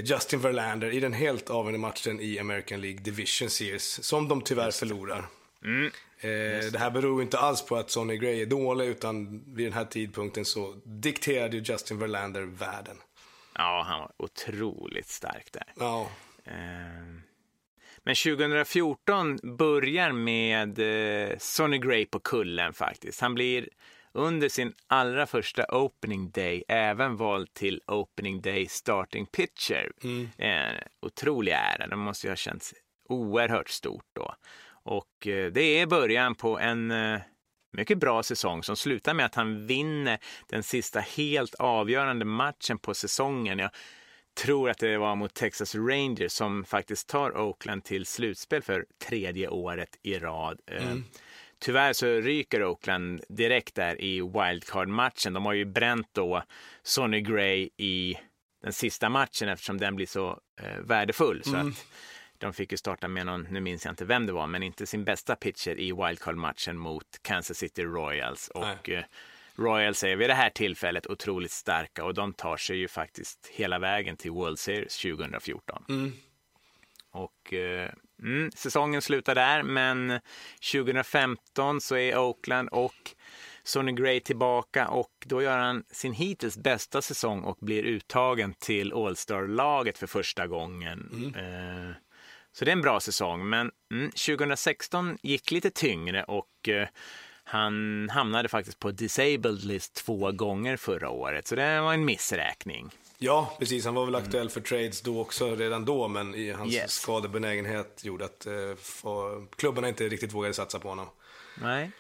Justin 0.05 0.41
Verlander 0.41 0.91
i 0.91 1.01
den 1.01 1.13
helt 1.13 1.51
avgörande 1.51 1.79
matchen 1.79 2.21
i 2.21 2.39
American 2.39 2.81
League 2.81 3.01
Division 3.01 3.51
Series, 3.51 4.05
som 4.05 4.29
de 4.29 4.43
tyvärr 4.43 4.71
förlorar. 4.71 5.25
Mm. 5.65 5.87
Eh, 6.21 6.71
det 6.73 6.79
här 6.79 6.91
beror 6.91 7.23
inte 7.23 7.39
alls 7.39 7.67
på 7.67 7.77
att 7.77 7.91
Sonny 7.91 8.17
Gray 8.17 8.43
är 8.43 8.47
dålig, 8.47 8.87
utan 8.87 9.45
vid 9.55 9.67
den 9.67 9.73
här 9.73 9.85
tidpunkten 9.85 10.45
så 10.45 10.75
dikterade 10.85 11.57
ju 11.57 11.63
Justin 11.63 11.99
Verlander 11.99 12.43
världen. 12.43 12.97
Ja, 13.55 13.85
han 13.87 14.01
var 14.01 14.13
otroligt 14.17 15.09
stark 15.09 15.53
där. 15.53 15.73
Ja. 15.77 16.11
Eh, 16.45 16.55
men 18.05 18.15
2014 18.15 19.57
börjar 19.57 20.13
med 20.13 20.79
eh, 20.79 21.39
Sonny 21.39 21.79
Gray 21.79 22.07
på 22.07 22.21
kullen 22.21 22.73
faktiskt. 22.73 23.21
Han 23.21 23.35
blir 23.35 23.69
under 24.13 24.49
sin 24.49 24.75
allra 24.87 25.27
första 25.27 25.65
opening 25.69 26.31
day 26.31 26.65
även 26.69 27.17
vald 27.17 27.55
till 27.55 27.81
opening 27.87 28.41
day 28.41 28.67
starting 28.67 29.27
pitcher. 29.27 29.93
Mm. 30.03 30.29
En 30.39 30.77
otrolig 31.01 31.53
ära, 31.53 31.87
det 31.87 31.97
måste 31.97 32.27
ju 32.27 32.31
ha 32.31 32.37
känts 32.37 32.75
oerhört 33.09 33.69
stort 33.69 34.07
då. 34.13 34.35
Och 34.83 35.27
eh, 35.27 35.53
det 35.53 35.63
är 35.63 35.87
början 35.87 36.35
på 36.35 36.59
en 36.59 36.91
eh, 36.91 37.21
mycket 37.73 37.99
bra 37.99 38.23
säsong 38.23 38.63
som 38.63 38.77
slutar 38.77 39.15
med 39.15 39.27
att 39.27 39.35
han 39.35 39.67
vinner 39.67 40.19
den 40.49 40.63
sista 40.63 41.01
helt 41.01 41.55
avgörande 41.55 42.25
matchen 42.25 42.79
på 42.79 42.95
säsongen. 42.95 43.59
Jag 43.59 43.71
tror 44.35 44.71
att 44.71 44.79
det 44.79 44.99
var 44.99 45.17
mot 45.17 45.35
Texas 45.35 45.75
Rangers 45.75 46.33
som 46.33 46.65
faktiskt 46.65 47.09
tar 47.09 47.39
Oakland 47.39 47.85
till 47.85 48.07
slutspel 48.07 48.63
för 48.63 48.87
tredje 49.09 49.49
året 49.49 49.99
i 50.03 50.19
rad. 50.19 50.61
Eh, 50.67 50.87
mm. 50.87 51.05
Tyvärr 51.61 51.93
så 51.93 52.07
ryker 52.07 52.65
Oakland 52.65 53.25
direkt 53.29 53.75
där 53.75 54.01
i 54.01 54.21
wildcard-matchen. 54.21 55.33
De 55.33 55.47
har 55.47 55.53
ju 55.53 55.65
bränt 55.65 56.09
då 56.13 56.43
Sonny 56.83 57.21
Gray 57.21 57.69
i 57.77 58.19
den 58.63 58.73
sista 58.73 59.09
matchen 59.09 59.49
eftersom 59.49 59.79
den 59.79 59.97
blir 59.97 60.07
så 60.07 60.41
eh, 60.61 60.79
värdefull. 60.79 61.43
Så 61.45 61.55
mm. 61.55 61.69
att 61.69 61.87
de 62.39 62.53
fick 62.53 62.73
ju 62.73 62.79
starta 62.79 63.09
med 63.09 63.27
någon, 63.27 63.43
nu 63.51 63.61
minns 63.61 63.85
jag 63.85 63.93
inte 63.93 64.05
vem 64.05 64.27
det 64.27 64.33
var, 64.33 64.47
men 64.47 64.63
inte 64.63 64.87
sin 64.87 65.05
bästa 65.05 65.37
pitcher 65.37 65.81
i 65.81 65.93
wildcard-matchen 65.93 66.77
mot 66.77 67.07
Kansas 67.23 67.59
City 67.59 67.85
Royals. 67.85 68.49
Och 68.49 68.89
eh, 68.89 69.05
Royals 69.57 70.05
är 70.05 70.17
vid 70.17 70.31
det 70.31 70.35
här 70.35 70.51
tillfället 70.51 71.07
otroligt 71.07 71.51
starka 71.51 72.05
och 72.05 72.15
de 72.15 72.33
tar 72.33 72.57
sig 72.57 72.77
ju 72.77 72.89
faktiskt 72.89 73.51
hela 73.53 73.79
vägen 73.79 74.17
till 74.17 74.31
World 74.31 74.59
Series 74.59 74.99
2014. 74.99 75.85
Mm. 75.89 76.13
Och 77.11 77.55
eh, 77.55 77.91
mm, 78.23 78.51
säsongen 78.51 79.03
slutar 79.03 79.35
där, 79.35 79.63
men 79.63 80.21
2015 80.73 81.81
så 81.81 81.97
är 81.97 82.19
Oakland 82.19 82.69
och 82.69 83.15
Sonny 83.63 83.93
Gray 83.93 84.21
tillbaka 84.21 84.89
och 84.89 85.13
då 85.27 85.43
gör 85.43 85.59
han 85.59 85.85
sin 85.91 86.13
hittills 86.13 86.59
bästa 86.59 87.03
säsong 87.03 87.41
och 87.41 87.59
blir 87.61 87.83
uttagen 87.83 88.55
till 88.55 88.93
All-Star-laget 88.93 89.99
för 89.99 90.07
första 90.07 90.47
gången. 90.47 91.11
Mm. 91.13 91.89
Eh, 91.89 91.95
så 92.53 92.65
det 92.65 92.71
är 92.71 92.77
en 92.77 92.83
bra 92.83 93.01
säsong, 93.01 93.49
men 93.49 93.71
mm, 93.93 94.11
2016 94.11 95.19
gick 95.23 95.51
lite 95.51 95.71
tyngre 95.71 96.25
och 96.25 96.69
eh, 96.69 96.89
han 97.45 98.09
hamnade 98.11 98.49
faktiskt 98.49 98.79
på 98.79 98.91
disabled 98.91 99.65
list 99.65 99.95
två 99.95 100.33
gånger 100.33 100.77
förra 100.77 101.11
året, 101.11 101.47
så 101.47 101.55
det 101.55 101.81
var 101.81 101.95
en 101.95 102.05
missräkning. 102.05 102.91
Ja, 103.23 103.57
precis. 103.59 103.85
Han 103.85 103.95
var 103.95 104.05
väl 104.05 104.15
aktuell 104.15 104.51
för 104.51 104.61
trades 104.61 105.01
då 105.01 105.21
också, 105.21 105.57
redan 105.57 105.85
då, 105.85 106.09
men 106.09 106.35
i 106.35 106.51
hans 106.51 106.75
yes. 106.75 106.93
skadebenägenhet 106.93 108.05
gjorde 108.05 108.25
att 108.25 108.47
eh, 108.47 108.53
klubbarna 109.57 109.89
inte 109.89 110.09
riktigt 110.09 110.33
vågade 110.33 110.55
satsa 110.55 110.79
på 110.79 110.89
honom. 110.89 111.07
Nej. 111.63 111.91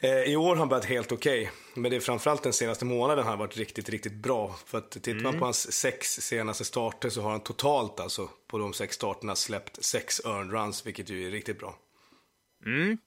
Eh, 0.00 0.10
I 0.10 0.36
år 0.36 0.48
har 0.48 0.56
han 0.56 0.68
börjat 0.68 0.84
helt 0.84 1.12
okej, 1.12 1.42
okay, 1.42 1.82
men 1.82 1.90
det 1.90 1.96
är 1.96 2.00
framförallt 2.00 2.42
den 2.42 2.52
senaste 2.52 2.84
månaden 2.84 3.24
han 3.24 3.32
har 3.32 3.46
varit 3.46 3.56
riktigt, 3.56 3.88
riktigt 3.88 4.14
bra. 4.14 4.56
För 4.66 4.78
att 4.78 4.90
tittar 4.90 5.10
mm. 5.10 5.22
man 5.22 5.38
på 5.38 5.44
hans 5.44 5.72
sex 5.72 6.20
senaste 6.20 6.64
starter 6.64 7.08
så 7.08 7.20
har 7.20 7.30
han 7.30 7.40
totalt 7.40 8.00
alltså 8.00 8.28
på 8.46 8.58
de 8.58 8.72
sex 8.72 8.94
starterna 8.94 9.36
släppt 9.36 9.84
sex 9.84 10.20
earned 10.24 10.52
runs, 10.52 10.86
vilket 10.86 11.10
ju 11.10 11.26
är 11.26 11.30
riktigt 11.30 11.58
bra. 11.58 11.78
Mm. 12.66 12.98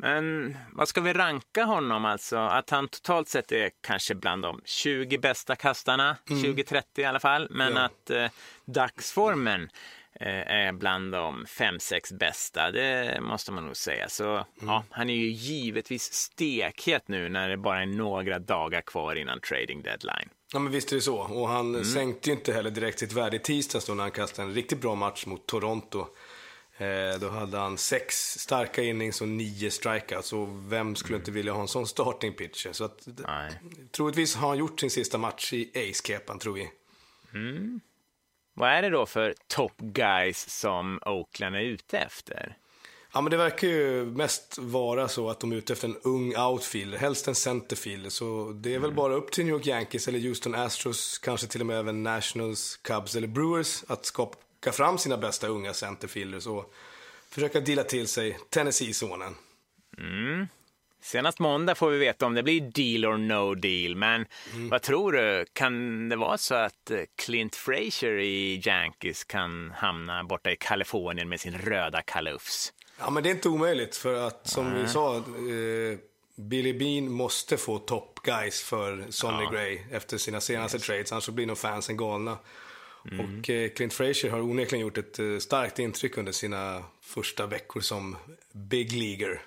Men 0.00 0.56
vad 0.72 0.88
ska 0.88 1.00
vi 1.00 1.12
ranka 1.12 1.64
honom 1.64 2.04
alltså? 2.04 2.36
Att 2.36 2.70
han 2.70 2.88
totalt 2.88 3.28
sett 3.28 3.52
är 3.52 3.70
kanske 3.80 4.14
bland 4.14 4.42
de 4.42 4.60
20 4.64 5.18
bästa 5.18 5.56
kastarna, 5.56 6.16
mm. 6.30 6.42
20-30 6.42 6.82
i 6.96 7.04
alla 7.04 7.20
fall. 7.20 7.48
Men 7.50 7.72
ja. 7.72 7.80
att 7.80 8.10
eh, 8.10 8.26
dagsformen 8.64 9.70
eh, 10.20 10.50
är 10.52 10.72
bland 10.72 11.12
de 11.12 11.44
5-6 11.44 12.18
bästa, 12.18 12.70
det 12.70 13.20
måste 13.20 13.52
man 13.52 13.66
nog 13.66 13.76
säga. 13.76 14.08
Så 14.08 14.30
mm. 14.30 14.44
ja, 14.60 14.84
han 14.90 15.10
är 15.10 15.14
ju 15.14 15.28
givetvis 15.30 16.12
stekhet 16.12 17.08
nu 17.08 17.28
när 17.28 17.48
det 17.48 17.56
bara 17.56 17.82
är 17.82 17.86
några 17.86 18.38
dagar 18.38 18.80
kvar 18.80 19.16
innan 19.16 19.40
trading 19.40 19.82
deadline. 19.82 20.28
Ja 20.52 20.58
men 20.58 20.72
visst 20.72 20.92
är 20.92 20.96
det 20.96 21.02
så. 21.02 21.18
Och 21.18 21.48
han 21.48 21.74
mm. 21.74 21.84
sänkte 21.84 22.30
ju 22.30 22.36
inte 22.36 22.52
heller 22.52 22.70
direkt 22.70 22.98
sitt 22.98 23.12
värde 23.12 23.36
i 23.36 23.38
tisdags 23.38 23.86
då 23.86 23.94
när 23.94 24.02
han 24.02 24.10
kastade 24.10 24.48
en 24.48 24.54
riktigt 24.54 24.80
bra 24.80 24.94
match 24.94 25.26
mot 25.26 25.46
Toronto. 25.46 26.06
Eh, 26.78 27.20
då 27.20 27.28
hade 27.28 27.58
han 27.58 27.78
sex 27.78 28.38
starka 28.38 28.82
innings 28.82 29.20
och 29.20 29.28
nio 29.28 29.70
strikeouts. 29.70 30.32
Och 30.32 30.72
vem 30.72 30.96
skulle 30.96 31.14
mm. 31.14 31.20
inte 31.20 31.30
vilja 31.30 31.52
ha 31.52 31.60
en 31.60 31.68
sån 31.68 31.86
starting 31.86 32.32
pitcher? 32.32 32.72
Så 32.72 32.84
att, 32.84 33.08
Nej. 33.26 33.60
troligtvis 33.90 34.36
har 34.36 34.48
han 34.48 34.58
gjort 34.58 34.80
sin 34.80 34.90
sista 34.90 35.18
match 35.18 35.52
i 35.52 35.70
ace-kepan, 35.74 36.38
tror 36.38 36.54
vi. 36.54 36.70
Mm. 37.34 37.80
Vad 38.54 38.70
är 38.70 38.82
det 38.82 38.90
då 38.90 39.06
för 39.06 39.34
top 39.46 39.76
guys 39.78 40.50
som 40.50 41.00
Oakland 41.06 41.56
är 41.56 41.60
ute 41.60 41.98
efter? 41.98 42.56
Ja, 43.12 43.20
men 43.20 43.30
det 43.30 43.36
verkar 43.36 43.68
ju 43.68 44.04
mest 44.04 44.58
vara 44.58 45.08
så 45.08 45.30
att 45.30 45.40
de 45.40 45.52
är 45.52 45.56
ute 45.56 45.72
efter 45.72 45.88
en 45.88 45.96
ung 46.02 46.36
outfielder, 46.36 46.98
helst 46.98 47.28
en 47.28 47.34
centerfielder. 47.34 48.10
Så 48.10 48.52
det 48.52 48.68
är 48.68 48.76
mm. 48.76 48.82
väl 48.82 48.92
bara 48.92 49.14
upp 49.14 49.32
till 49.32 49.44
New 49.44 49.54
York 49.54 49.66
Yankees 49.66 50.08
eller 50.08 50.18
Houston 50.18 50.54
Astros, 50.54 51.18
kanske 51.18 51.46
till 51.46 51.60
och 51.60 51.66
med 51.66 51.78
även 51.78 52.02
Nationals, 52.02 52.76
Cubs 52.76 53.16
eller 53.16 53.28
Brewers 53.28 53.84
att 53.88 54.06
skapa 54.06 54.36
plocka 54.60 54.76
fram 54.76 54.98
sina 54.98 55.16
bästa 55.16 55.48
unga 55.48 55.74
centerfielders 55.74 56.46
och 56.46 56.72
försöka 57.30 57.60
dela 57.60 57.84
till 57.84 58.08
sig 58.08 58.38
Tennessee-sonen. 58.50 59.34
Mm. 59.98 60.46
Senast 61.00 61.38
måndag 61.38 61.74
får 61.74 61.90
vi 61.90 61.98
veta 61.98 62.26
om 62.26 62.34
det 62.34 62.42
blir 62.42 62.60
deal 62.60 63.04
or 63.04 63.16
no 63.16 63.54
deal, 63.54 63.96
men 63.96 64.26
mm. 64.54 64.68
vad 64.68 64.82
tror 64.82 65.12
du? 65.12 65.44
Kan 65.52 66.08
det 66.08 66.16
vara 66.16 66.38
så 66.38 66.54
att 66.54 66.90
eh, 66.90 67.00
Clint 67.16 67.56
Frazier 67.56 68.18
i 68.18 68.62
Yankees 68.66 69.24
kan 69.24 69.70
hamna 69.70 70.24
borta 70.24 70.50
i 70.50 70.56
Kalifornien 70.56 71.28
med 71.28 71.40
sin 71.40 71.58
röda 71.58 72.02
kalufs? 72.02 72.72
Ja, 72.98 73.10
men 73.10 73.22
det 73.22 73.28
är 73.28 73.34
inte 73.34 73.48
omöjligt 73.48 73.96
för 73.96 74.26
att 74.26 74.46
som 74.46 74.66
mm. 74.66 74.82
vi 74.82 74.88
sa, 74.88 75.16
eh, 75.16 75.98
Billy 76.36 76.72
Bean 76.72 77.12
måste 77.12 77.56
få 77.56 77.78
top 77.78 78.20
guys 78.22 78.62
för 78.62 79.06
Sonny 79.10 79.44
ja. 79.44 79.50
Gray 79.50 79.78
efter 79.90 80.18
sina 80.18 80.40
senaste 80.40 80.76
yes. 80.76 80.86
trades, 80.86 81.12
annars 81.12 81.28
blir 81.28 81.46
nog 81.46 81.58
fansen 81.58 81.96
galna. 81.96 82.38
Mm. 83.12 83.38
Och 83.38 83.50
eh, 83.50 83.70
Clint 83.70 83.94
Frazier 83.94 84.30
har 84.30 84.40
onekligen 84.40 84.86
gjort 84.86 84.98
ett 84.98 85.18
eh, 85.18 85.38
starkt 85.38 85.78
intryck 85.78 86.18
under 86.18 86.32
sina 86.32 86.82
första 87.02 87.46
veckor 87.46 87.80
som 87.80 88.16
big 88.52 88.92
leaguer. 88.92 89.42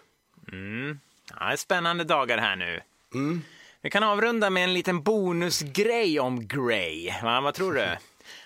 Mm. 0.52 1.00
Ja, 1.40 1.58
spännande 1.58 2.04
dagar 2.04 2.38
här 2.38 2.56
nu. 2.56 2.82
Mm. 3.14 3.42
Vi 3.82 3.90
kan 3.90 4.04
avrunda 4.04 4.50
med 4.50 4.64
en 4.64 4.74
liten 4.74 5.04
bonusgrej 5.04 6.20
om 6.20 6.48
Gray. 6.48 7.12
Va, 7.24 7.42
vad 7.42 7.54
tror 7.54 7.74
du? 7.74 7.98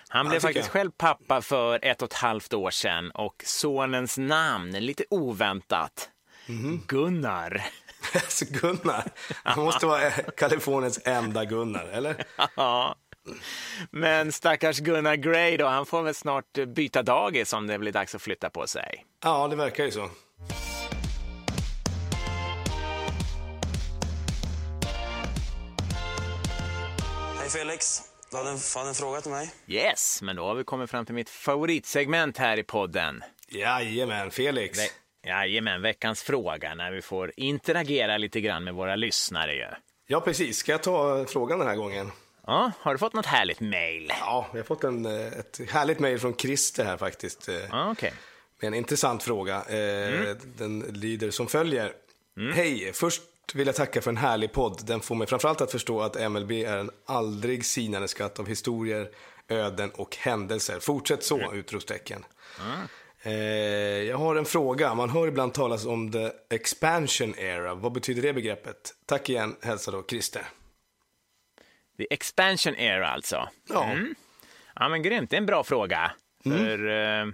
Han 0.08 0.28
blev 0.28 0.40
faktiskt 0.40 0.66
jag. 0.66 0.72
själv 0.72 0.90
pappa 0.90 1.42
för 1.42 1.78
ett 1.82 2.02
och 2.02 2.08
ett 2.08 2.18
halvt 2.18 2.54
år 2.54 2.70
sedan 2.70 3.10
och 3.10 3.42
sonens 3.46 4.18
namn, 4.18 4.70
lite 4.70 5.04
oväntat, 5.10 6.10
mm. 6.48 6.80
Gunnar. 6.86 7.66
Alltså 8.14 8.44
Gunnar? 8.50 9.10
Han 9.44 9.64
måste 9.64 9.86
vara 9.86 10.10
Kaliforniens 10.36 11.00
enda 11.04 11.44
Gunnar, 11.44 11.88
eller? 11.92 12.24
Ja. 12.56 12.96
Men 13.90 14.32
stackars 14.32 14.78
Gunnar 14.78 15.16
Gray 15.16 15.56
då, 15.56 15.66
han 15.66 15.86
får 15.86 16.02
väl 16.02 16.14
snart 16.14 16.52
byta 16.66 17.02
dagis 17.02 17.52
om 17.52 17.66
det 17.66 17.78
blir 17.78 17.92
dags 17.92 18.14
att 18.14 18.22
flytta 18.22 18.50
på 18.50 18.66
sig. 18.66 19.06
Ja, 19.24 19.48
det 19.48 19.56
verkar 19.56 19.84
ju 19.84 19.90
så. 19.90 20.10
Hej 27.38 27.48
Felix, 27.48 28.00
du 28.30 28.36
hade 28.36 28.50
en, 28.50 28.58
hade 28.76 28.88
en 28.88 28.94
fråga 28.94 29.20
till 29.20 29.30
mig? 29.30 29.50
Yes, 29.66 30.22
men 30.22 30.36
då 30.36 30.44
har 30.44 30.54
vi 30.54 30.64
kommit 30.64 30.90
fram 30.90 31.06
till 31.06 31.14
mitt 31.14 31.30
favoritsegment 31.30 32.38
här 32.38 32.58
i 32.58 32.62
podden. 32.62 33.24
Jajamän, 33.48 34.30
Felix. 34.30 34.78
Ve 34.78 34.88
Jajamän, 35.28 35.82
veckans 35.82 36.22
fråga 36.22 36.74
när 36.74 36.92
vi 36.92 37.02
får 37.02 37.32
interagera 37.36 38.18
lite 38.18 38.40
grann 38.40 38.64
med 38.64 38.74
våra 38.74 38.96
lyssnare 38.96 39.54
ju. 39.54 39.66
Ja, 40.06 40.20
precis. 40.20 40.56
Ska 40.56 40.72
jag 40.72 40.82
ta 40.82 41.24
frågan 41.28 41.58
den 41.58 41.68
här 41.68 41.76
gången? 41.76 42.10
Ja, 42.46 42.72
har 42.80 42.92
du 42.92 42.98
fått 42.98 43.14
något 43.14 43.26
härligt 43.26 43.60
mejl? 43.60 44.12
Ja, 44.20 44.46
jag 44.52 44.58
har 44.58 44.64
fått 44.64 44.84
en, 44.84 45.06
eh, 45.06 45.26
ett 45.26 45.60
härligt 45.70 45.98
mejl 45.98 46.18
från 46.18 46.36
Christer 46.36 46.84
här 46.84 46.96
faktiskt. 46.96 47.48
Eh, 47.48 47.54
ja, 47.70 47.90
okay. 47.90 48.10
Med 48.60 48.68
en 48.68 48.74
intressant 48.74 49.22
fråga. 49.22 49.64
Eh, 49.68 50.20
mm. 50.20 50.38
Den 50.56 50.80
lyder 50.80 51.30
som 51.30 51.46
följer. 51.46 51.92
Mm. 52.36 52.52
Hej, 52.52 52.92
först 52.94 53.22
vill 53.54 53.66
jag 53.66 53.76
tacka 53.76 54.02
för 54.02 54.10
en 54.10 54.16
härlig 54.16 54.52
podd. 54.52 54.86
Den 54.86 55.00
får 55.00 55.14
mig 55.14 55.26
framförallt 55.26 55.60
att 55.60 55.72
förstå 55.72 56.00
att 56.00 56.30
MLB 56.30 56.52
är 56.52 56.78
en 56.78 56.90
aldrig 57.06 57.64
sinande 57.64 58.08
skatt 58.08 58.38
av 58.38 58.46
historier, 58.46 59.10
öden 59.48 59.90
och 59.90 60.16
händelser. 60.16 60.80
Fortsätt 60.80 61.24
så! 61.24 61.38
Mm. 61.38 61.54
Utropstecken. 61.54 62.24
Mm. 62.60 62.86
Jag 64.06 64.18
har 64.18 64.36
en 64.36 64.44
fråga. 64.44 64.94
Man 64.94 65.10
hör 65.10 65.28
ibland 65.28 65.54
talas 65.54 65.86
om 65.86 66.12
the 66.12 66.30
expansion 66.50 67.34
era. 67.38 67.74
Vad 67.74 67.92
betyder 67.92 68.22
det 68.22 68.32
begreppet? 68.32 68.94
Tack 69.06 69.28
igen, 69.28 69.56
hälsa 69.62 69.90
då 69.90 70.04
Christer. 70.08 70.42
The 71.98 72.06
expansion 72.10 72.74
era 72.74 73.08
alltså. 73.08 73.48
Ja. 73.68 73.84
Mm. 73.84 74.14
Ja 74.74 74.88
men 74.88 75.02
grymt, 75.02 75.30
det 75.30 75.36
är 75.36 75.40
en 75.40 75.46
bra 75.46 75.64
fråga. 75.64 76.10
Mm. 76.44 76.58
För 76.58 76.86
uh, 76.86 77.32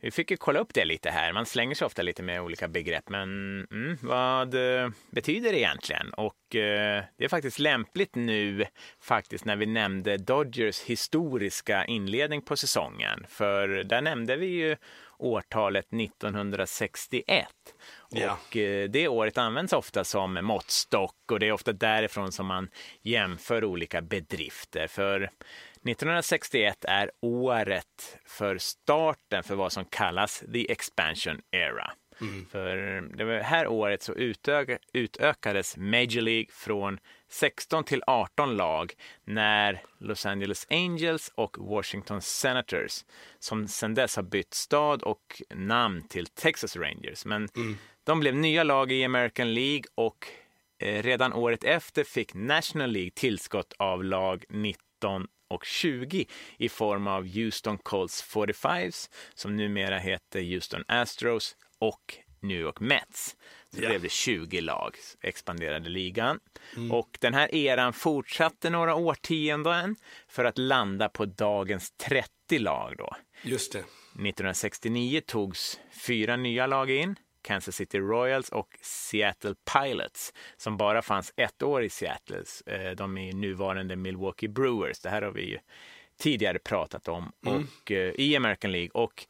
vi 0.00 0.10
fick 0.10 0.30
ju 0.30 0.36
kolla 0.36 0.60
upp 0.60 0.74
det 0.74 0.84
lite 0.84 1.10
här. 1.10 1.32
Man 1.32 1.46
slänger 1.46 1.74
sig 1.74 1.86
ofta 1.86 2.02
lite 2.02 2.22
med 2.22 2.42
olika 2.42 2.68
begrepp, 2.68 3.08
men 3.08 3.22
mm, 3.70 3.98
vad 4.02 4.54
uh, 4.54 4.88
betyder 5.10 5.52
det 5.52 5.58
egentligen? 5.58 6.10
Och 6.10 6.54
uh, 6.54 6.60
det 7.16 7.24
är 7.24 7.28
faktiskt 7.28 7.58
lämpligt 7.58 8.14
nu 8.14 8.66
faktiskt 9.00 9.44
när 9.44 9.56
vi 9.56 9.66
nämnde 9.66 10.16
Dodgers 10.16 10.80
historiska 10.80 11.84
inledning 11.84 12.42
på 12.42 12.56
säsongen. 12.56 13.26
För 13.28 13.68
där 13.68 14.00
nämnde 14.00 14.36
vi 14.36 14.46
ju 14.46 14.76
årtalet 15.20 15.86
1961. 15.92 17.48
Ja. 18.10 18.32
Och 18.32 18.56
eh, 18.56 18.88
det 18.88 19.08
året 19.08 19.38
används 19.38 19.72
ofta 19.72 20.04
som 20.04 20.38
måttstock 20.42 21.32
och 21.32 21.38
det 21.38 21.48
är 21.48 21.52
ofta 21.52 21.72
därifrån 21.72 22.32
som 22.32 22.46
man 22.46 22.68
jämför 23.02 23.64
olika 23.64 24.00
bedrifter. 24.00 24.86
För 24.86 25.30
1961 25.84 26.84
är 26.88 27.10
året 27.20 28.18
för 28.24 28.58
starten 28.58 29.42
för 29.42 29.54
vad 29.54 29.72
som 29.72 29.84
kallas 29.84 30.44
the 30.52 30.72
expansion 30.72 31.40
era. 31.50 31.92
Mm. 32.20 32.46
För 32.46 32.76
det 33.16 33.42
här 33.42 33.66
året 33.66 34.02
så 34.02 34.14
utök 34.14 34.68
utökades 34.92 35.76
Major 35.76 36.20
League 36.20 36.46
från 36.50 36.98
16 37.28 37.84
till 37.84 38.02
18 38.06 38.56
lag 38.56 38.92
när 39.24 39.82
Los 39.98 40.26
Angeles 40.26 40.66
Angels 40.70 41.32
och 41.34 41.56
Washington 41.58 42.22
Senators 42.22 43.04
som 43.38 43.68
sedan 43.68 43.94
dess 43.94 44.16
har 44.16 44.22
bytt 44.22 44.54
stad 44.54 45.02
och 45.02 45.42
namn 45.54 46.08
till 46.08 46.26
Texas 46.26 46.76
Rangers. 46.76 47.24
Men 47.24 47.48
mm. 47.56 47.76
de 48.04 48.20
blev 48.20 48.34
nya 48.34 48.64
lag 48.64 48.92
i 48.92 49.04
American 49.04 49.54
League 49.54 49.84
och 49.94 50.26
eh, 50.78 51.02
redan 51.02 51.32
året 51.32 51.64
efter 51.64 52.04
fick 52.04 52.34
National 52.34 52.90
League 52.90 53.10
tillskott 53.14 53.74
av 53.78 54.04
lag 54.04 54.44
19 54.48 55.26
och 55.50 55.64
20 55.64 56.26
i 56.58 56.68
form 56.68 57.06
av 57.06 57.28
Houston 57.28 57.78
Colts 57.78 58.24
45s 58.34 59.10
som 59.34 59.56
numera 59.56 59.98
heter 59.98 60.42
Houston 60.42 60.84
Astros 60.88 61.56
och 61.78 62.18
New 62.40 62.60
York 62.60 62.80
Mets. 62.80 63.36
Så 63.74 63.82
ja. 63.82 63.88
blev 63.88 64.02
det 64.02 64.10
20 64.10 64.60
lag, 64.60 64.96
expanderade 65.20 65.88
ligan. 65.88 66.40
Mm. 66.76 66.92
Och 66.92 67.18
den 67.20 67.34
här 67.34 67.54
eran 67.54 67.92
fortsatte 67.92 68.70
några 68.70 68.94
årtionden 68.94 69.96
för 70.28 70.44
att 70.44 70.58
landa 70.58 71.08
på 71.08 71.24
dagens 71.24 71.90
30 71.90 72.58
lag 72.58 72.94
då. 72.98 73.16
Just 73.42 73.72
det. 73.72 73.78
1969 73.78 75.20
togs 75.26 75.80
fyra 76.06 76.36
nya 76.36 76.66
lag 76.66 76.90
in. 76.90 77.16
Kansas 77.42 77.76
City 77.76 77.98
Royals 77.98 78.48
och 78.48 78.78
Seattle 78.80 79.54
Pilots 79.72 80.32
som 80.56 80.76
bara 80.76 81.02
fanns 81.02 81.32
ett 81.36 81.62
år 81.62 81.82
i 81.82 81.90
Seattle. 81.90 82.42
Eh, 82.66 82.90
de 82.90 83.18
är 83.18 83.32
nuvarande 83.32 83.96
Milwaukee 83.96 84.48
Brewers. 84.48 85.00
Det 85.00 85.08
här 85.08 85.22
har 85.22 85.32
vi 85.32 85.50
ju 85.50 85.58
tidigare 86.18 86.58
pratat 86.58 87.08
om 87.08 87.32
mm. 87.46 87.66
och, 87.82 87.90
eh, 87.90 88.14
i 88.18 88.36
American 88.36 88.72
League. 88.72 88.90
Och 88.94 89.26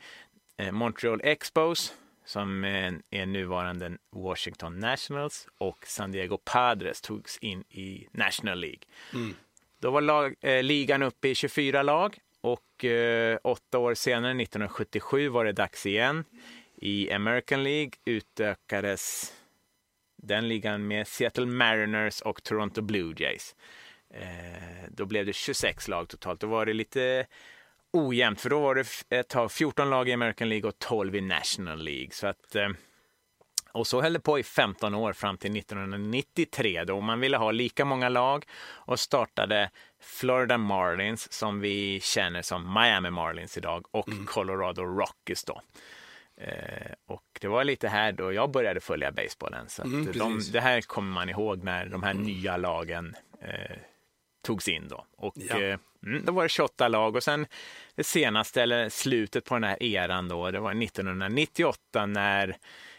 eh, 0.57 0.73
Montreal 0.73 1.21
Expos 1.25 1.95
som 2.25 2.65
är 2.65 3.27
nuvarande 3.27 3.99
Washington 4.11 4.81
Nationals 4.81 5.49
och 5.59 5.87
San 5.87 6.13
Diego 6.13 6.39
Padres 6.45 7.01
togs 7.01 7.39
in 7.39 7.65
i 7.69 8.07
National 8.13 8.61
League. 8.61 8.81
Mm. 9.15 9.35
Då 9.81 9.91
var 9.91 10.01
lag, 10.01 10.35
eh, 10.41 10.63
ligan 10.63 11.03
uppe 11.03 11.29
i 11.29 11.35
24 11.35 11.83
lag 11.83 12.19
och 12.41 12.85
eh, 12.85 13.39
åtta 13.45 13.79
år 13.79 13.95
senare, 13.95 14.31
1977, 14.31 15.29
var 15.29 15.45
det 15.45 15.53
dags 15.53 15.87
igen. 15.87 16.25
I 16.83 17.13
American 17.13 17.63
League 17.63 17.93
utökades 18.05 19.35
den 20.23 20.49
ligan 20.49 20.87
med 20.87 21.09
Seattle 21.09 21.47
Mariners 21.47 22.21
och 22.21 22.43
Toronto 22.43 22.83
Blue 22.83 23.15
Jays. 23.19 23.55
Eh, 24.15 24.89
då 24.91 25.07
blev 25.07 25.27
det 25.27 25.33
26 25.33 25.89
lag 25.89 26.09
totalt. 26.09 26.41
Då 26.41 26.47
var 26.47 26.67
det 26.67 26.73
lite 26.73 27.27
ojämnt, 27.93 28.41
för 28.41 28.51
då 28.51 28.61
var 28.61 28.75
det 28.75 29.19
ett 29.19 29.29
tag 29.29 29.53
14 29.53 29.91
lag 29.91 30.09
i 30.09 30.13
American 30.13 30.49
League 30.49 30.69
och 30.69 30.79
12 30.79 31.17
i 31.17 31.21
National 31.21 31.83
League. 31.83 32.11
Så 32.11 32.27
att, 32.27 32.55
eh, 32.57 32.69
och 33.73 33.87
så 33.87 34.03
höll 34.03 34.13
det 34.13 34.21
på 34.21 34.39
i 34.39 34.43
15 34.43 34.95
år 34.95 35.13
fram 35.13 35.39
till 35.39 35.53
1993 35.53 36.85
då 36.85 37.01
man 37.01 37.21
ville 37.21 37.37
ha 37.37 37.51
lika 37.51 37.85
många 37.85 38.09
lag 38.09 38.45
och 38.63 39.01
startade 39.01 39.71
Florida 40.01 40.59
Marlins 40.59 41.33
som 41.33 41.61
vi 41.61 42.01
känner 42.01 42.43
som 42.43 42.75
Miami 42.75 43.11
Marlins 43.11 43.57
idag 43.57 43.87
och 43.91 44.09
mm. 44.09 44.27
Colorado 44.27 44.83
Rockies 44.83 45.45
då. 45.45 45.63
Eh, 46.41 46.93
och 47.07 47.25
det 47.41 47.49
var 47.49 47.65
lite 47.65 47.89
här 47.89 48.13
då 48.13 48.33
jag 48.33 48.51
började 48.51 48.81
följa 48.81 49.13
basebollen. 49.13 49.69
Så 49.69 49.83
mm, 49.83 50.13
de, 50.13 50.41
det 50.53 50.61
här 50.61 50.81
kommer 50.81 51.13
man 51.13 51.29
ihåg 51.29 51.65
när 51.65 51.87
de 51.87 52.03
här 52.03 52.11
mm. 52.11 52.23
nya 52.23 52.57
lagen 52.57 53.17
eh, 53.43 53.77
togs 54.43 54.69
in 54.69 54.89
då. 54.89 55.07
Och 55.17 55.35
ja. 55.37 55.61
eh, 55.61 55.79
mm, 56.07 56.25
då 56.25 56.33
var 56.33 56.43
det 56.43 56.49
28 56.49 56.89
lag 56.89 57.17
och 57.17 57.23
sen 57.23 57.47
det 57.95 58.05
senaste, 58.05 58.63
eller 58.63 58.89
slutet 58.89 59.45
på 59.45 59.55
den 59.55 59.65
här 59.65 59.83
eran 59.83 60.29
då, 60.29 60.51
det 60.51 60.61
var 60.61 60.83
1998 60.83 62.07
när 62.07 62.57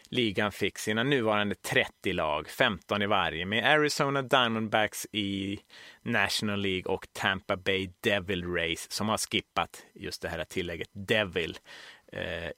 ligan 0.08 0.52
fick 0.52 0.78
sina 0.78 1.02
nuvarande 1.02 1.54
30 1.54 2.12
lag, 2.12 2.48
15 2.48 3.02
i 3.02 3.06
varje, 3.06 3.46
med 3.46 3.64
Arizona 3.64 4.22
Diamondbacks 4.22 5.06
i 5.12 5.60
National 6.02 6.60
League 6.60 6.92
och 6.92 7.06
Tampa 7.12 7.56
Bay 7.56 7.90
Devil 8.00 8.44
Race 8.44 8.86
som 8.90 9.08
har 9.08 9.18
skippat 9.18 9.86
just 9.94 10.22
det 10.22 10.28
här 10.28 10.44
tillägget 10.44 10.88
Devil 10.92 11.58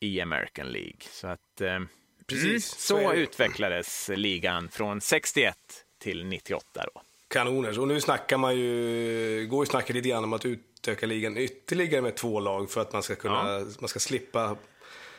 i 0.01 0.21
American 0.21 0.67
League. 0.67 1.01
Så 1.11 1.27
att 1.27 1.61
eh, 1.61 1.79
Precis, 2.27 2.47
mm, 2.47 2.61
så, 2.61 2.77
så 2.79 3.13
utvecklades 3.13 4.11
ligan 4.15 4.69
från 4.69 5.01
61 5.01 5.57
till 5.99 6.27
98 6.27 6.85
då. 6.95 7.03
Kanoner. 7.29 7.81
Och 7.81 7.89
nu 7.89 8.01
snackar 8.01 8.37
man 8.37 8.57
ju, 8.57 9.47
går 9.51 9.65
ju 9.65 9.71
snacket 9.71 9.97
lite 9.97 10.09
grann 10.09 10.25
om 10.25 10.33
att 10.33 10.47
utöka 10.47 11.07
ligan 11.07 11.37
ytterligare 11.37 12.03
med 12.03 12.17
två 12.17 12.41
lag 12.41 12.71
för 12.71 12.81
att 12.81 12.93
man 12.93 13.03
ska 13.03 13.15
kunna, 13.15 13.59
ja. 13.59 13.67
man 13.79 13.89
ska 13.89 13.99
slippa. 13.99 14.57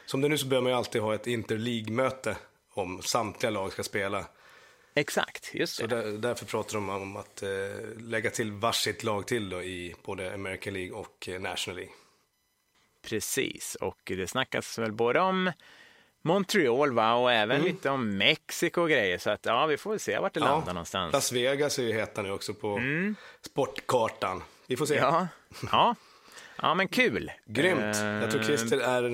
Som 0.05 0.21
det 0.21 0.27
är 0.27 0.29
nu 0.29 0.37
så 0.37 0.47
behöver 0.47 0.63
man 0.63 0.71
ju 0.71 0.77
alltid 0.77 1.01
ha 1.01 1.15
ett 1.15 1.27
interleague-möte 1.27 2.37
om 2.73 3.01
samtliga 3.01 3.49
lag 3.49 3.71
ska 3.71 3.83
spela. 3.83 4.25
Exakt, 4.93 5.51
just 5.53 5.77
det. 5.77 5.83
Så 5.83 5.87
där, 5.87 6.11
därför 6.11 6.45
pratar 6.45 6.73
de 6.73 6.89
om 6.89 7.15
att 7.17 7.43
eh, 7.43 7.49
lägga 7.97 8.29
till 8.29 8.51
varsitt 8.51 9.03
lag 9.03 9.27
till 9.27 9.49
då 9.49 9.63
i 9.63 9.95
både 10.03 10.33
American 10.33 10.73
League 10.73 10.91
och 10.91 11.29
eh, 11.29 11.41
National 11.41 11.75
League. 11.75 11.93
Precis, 13.05 13.75
och 13.75 14.01
det 14.05 14.27
snackas 14.27 14.79
väl 14.79 14.91
både 14.91 15.19
om 15.19 15.51
Montreal 16.21 16.93
va? 16.93 17.13
och 17.13 17.31
även 17.31 17.55
mm. 17.55 17.67
lite 17.67 17.89
om 17.89 18.17
Mexiko 18.17 18.81
och 18.81 18.89
grejer. 18.89 19.17
Så 19.17 19.29
att 19.29 19.45
ja, 19.45 19.65
vi 19.65 19.77
får 19.77 19.89
väl 19.89 19.99
se 19.99 20.19
vart 20.19 20.33
det 20.33 20.39
ja. 20.39 20.45
landar 20.45 20.73
någonstans. 20.73 21.13
Las 21.13 21.31
Vegas 21.31 21.79
är 21.79 21.83
ju 21.83 21.93
heta 21.93 22.21
nu 22.21 22.31
också 22.31 22.53
på 22.53 22.77
mm. 22.77 23.15
sportkartan. 23.41 24.43
Vi 24.67 24.77
får 24.77 24.85
se. 24.85 24.95
Ja, 24.95 25.27
ja. 25.71 25.95
ja 26.61 26.73
men 26.73 26.87
kul. 26.87 27.31
Grymt. 27.45 27.95
Jag 27.95 28.31
tror 28.31 28.43
Christer 28.43 28.79
är 28.79 29.09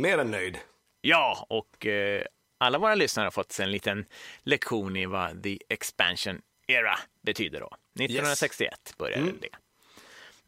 mer 0.00 0.18
än 0.18 0.30
nöjd. 0.30 0.58
Ja, 1.00 1.46
och 1.48 1.86
uh, 1.86 2.22
alla 2.58 2.78
våra 2.78 2.94
lyssnare 2.94 3.26
har 3.26 3.30
fått 3.30 3.52
sig 3.52 3.64
en 3.64 3.70
liten 3.70 4.06
lektion 4.42 4.96
i 4.96 5.06
vad 5.06 5.42
the 5.42 5.58
expansion 5.68 6.40
era 6.66 6.98
betyder 7.22 7.60
då. 7.60 7.70
1961 7.94 8.72
yes. 8.86 8.96
började 8.98 9.22
mm. 9.22 9.38
det. 9.40 9.48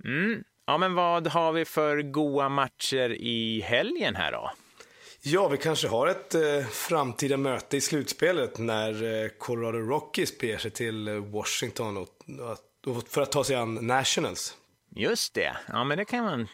Mm. 0.09 0.45
Ja, 0.67 0.79
men 0.79 0.95
vad 0.95 1.27
har 1.27 1.53
vi 1.53 1.65
för 1.65 2.03
goa 2.03 2.49
matcher 2.49 3.11
i 3.11 3.61
helgen 3.61 4.17
här 4.17 4.33
då? 4.33 4.51
Ja, 5.23 5.49
vi 5.49 5.57
kanske 5.57 5.89
har 5.89 6.07
ett 6.07 6.35
eh, 6.35 6.67
framtida 6.67 7.37
möte 7.37 7.77
i 7.77 7.81
slutspelet 7.81 8.59
när 8.59 9.23
eh, 9.25 9.29
Colorado 9.29 9.79
Rockies 9.79 10.39
beger 10.39 10.59
sig 10.59 10.71
till 10.71 11.09
eh, 11.09 11.15
Washington 11.15 11.97
och, 11.97 12.09
och, 12.87 13.09
för 13.09 13.23
att 13.23 13.33
ta 13.33 13.45
sig 13.45 13.57
an 13.57 13.75
Nationals. 13.75 14.57
Just 14.91 15.35
det. 15.35 15.57
Ja, 15.69 15.85
men 15.85 15.99
det 15.99 16.05
kan 16.05 16.25
vara 16.25 16.35
en 16.35 16.49